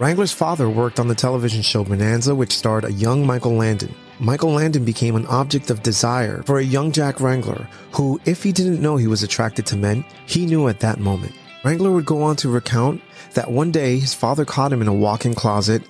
Wrangler's 0.00 0.32
father 0.32 0.70
worked 0.70 0.98
on 0.98 1.08
the 1.08 1.14
television 1.14 1.60
show 1.60 1.84
Bonanza, 1.84 2.34
which 2.34 2.56
starred 2.56 2.86
a 2.86 2.92
young 2.92 3.26
Michael 3.26 3.52
Landon. 3.52 3.94
Michael 4.18 4.52
Landon 4.52 4.82
became 4.82 5.14
an 5.14 5.26
object 5.26 5.68
of 5.68 5.82
desire 5.82 6.42
for 6.44 6.58
a 6.58 6.64
young 6.64 6.90
Jack 6.90 7.20
Wrangler, 7.20 7.68
who, 7.92 8.18
if 8.24 8.42
he 8.42 8.50
didn't 8.50 8.80
know 8.80 8.96
he 8.96 9.06
was 9.06 9.22
attracted 9.22 9.66
to 9.66 9.76
men, 9.76 10.02
he 10.24 10.46
knew 10.46 10.68
at 10.68 10.80
that 10.80 11.00
moment. 11.00 11.34
Wrangler 11.64 11.90
would 11.90 12.06
go 12.06 12.22
on 12.22 12.36
to 12.36 12.48
recount 12.48 13.02
that 13.34 13.50
one 13.50 13.70
day 13.70 13.98
his 13.98 14.14
father 14.14 14.46
caught 14.46 14.72
him 14.72 14.80
in 14.80 14.88
a 14.88 14.94
walk 14.94 15.26
in 15.26 15.34
closet, 15.34 15.82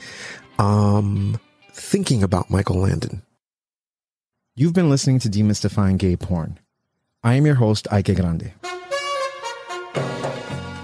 um, 0.59 1.39
thinking 1.71 2.25
about 2.25 2.51
Michael 2.51 2.81
Landon. 2.81 3.23
You've 4.57 4.75
been 4.75 4.91
listening 4.91 5.21
to 5.21 5.29
Demystifying 5.29 5.99
Gay 5.99 6.17
Porn. 6.17 6.59
I 7.23 7.35
am 7.35 7.47
your 7.47 7.55
host, 7.55 7.87
Ike 7.93 8.17
Grande. 8.17 8.55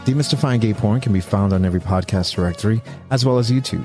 Demystifying 0.07 0.61
Gay 0.61 0.73
Porn 0.73 1.01
can 1.01 1.13
be 1.13 1.21
found 1.21 1.53
on 1.53 1.65
every 1.65 1.81
podcast 1.81 2.33
directory 2.33 2.81
as 3.11 3.25
well 3.25 3.39
as 3.39 3.51
YouTube. 3.51 3.85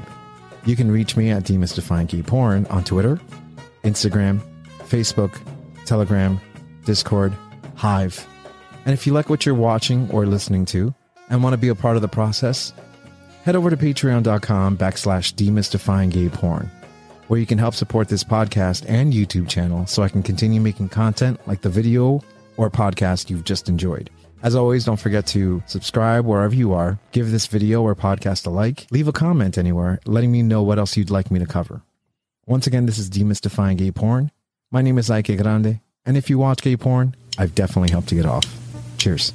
You 0.68 0.76
can 0.76 0.92
reach 0.92 1.18
me 1.18 1.32
at 1.32 1.42
Demystifying 1.42 2.08
Gay 2.08 2.22
Porn 2.22 2.68
on 2.68 2.84
Twitter, 2.84 3.20
Instagram, 3.84 4.40
Facebook, 4.82 5.36
Telegram, 5.86 6.40
Discord, 6.86 7.34
Hive. 7.74 8.28
And 8.86 8.94
if 8.94 9.08
you 9.08 9.14
like 9.14 9.32
what 9.32 9.48
you're 9.48 9.56
watching 9.56 10.12
or 10.12 10.28
listening 10.28 10.66
to 10.66 10.94
and 11.32 11.42
want 11.42 11.54
to 11.54 11.58
be 11.58 11.70
a 11.70 11.76
part 11.76 11.96
of 11.96 12.04
the 12.04 12.08
process, 12.08 12.72
head 13.44 13.56
over 13.56 13.72
to 13.72 13.78
patreon.com 13.78 14.78
backslash 14.78 15.34
demystifying 15.34 16.12
gay 16.12 16.30
porn, 16.30 16.70
where 17.30 17.40
you 17.40 17.48
can 17.48 17.58
help 17.58 17.74
support 17.74 18.10
this 18.10 18.24
podcast 18.24 18.86
and 18.88 19.12
YouTube 19.12 19.50
channel 19.50 19.88
so 19.88 20.04
I 20.04 20.10
can 20.10 20.22
continue 20.22 20.62
making 20.62 20.90
content 20.90 21.40
like 21.48 21.62
the 21.62 21.70
video 21.70 22.22
or 22.58 22.70
podcast 22.70 23.32
you've 23.32 23.44
just 23.44 23.68
enjoyed. 23.70 24.12
As 24.44 24.56
always, 24.56 24.86
don't 24.86 25.00
forget 25.00 25.28
to 25.28 25.62
subscribe 25.68 26.26
wherever 26.26 26.56
you 26.56 26.74
are, 26.74 26.98
give 27.12 27.30
this 27.30 27.46
video 27.46 27.84
or 27.84 27.96
podcast 27.96 28.48
a 28.48 28.50
like, 28.50 28.88
leave 28.90 29.08
a 29.08 29.12
comment 29.12 29.58
anywhere 29.58 30.00
letting 30.06 30.32
me 30.32 30.42
know 30.42 30.64
what 30.64 30.80
else 30.80 30.98
you'd 30.98 31.12
like 31.12 31.30
me 31.30 31.40
to 31.40 31.46
cover. 31.46 31.84
Once 32.48 32.66
again, 32.66 32.88
this 32.88 32.98
is 32.98 33.10
Demystifying 33.10 33.78
Gay 33.78 33.92
Porn. 33.92 34.32
My 34.72 34.82
name 34.82 34.98
is 34.98 35.12
Ike 35.12 35.38
Grande, 35.38 35.80
and 36.06 36.18
if 36.18 36.30
you 36.30 36.40
watch 36.40 36.62
gay 36.64 36.76
porn, 36.76 37.16
I've 37.38 37.54
definitely 37.54 37.92
helped 37.92 38.12
you 38.12 38.18
get 38.18 38.30
off. 38.30 38.46
Cheers. 38.98 39.32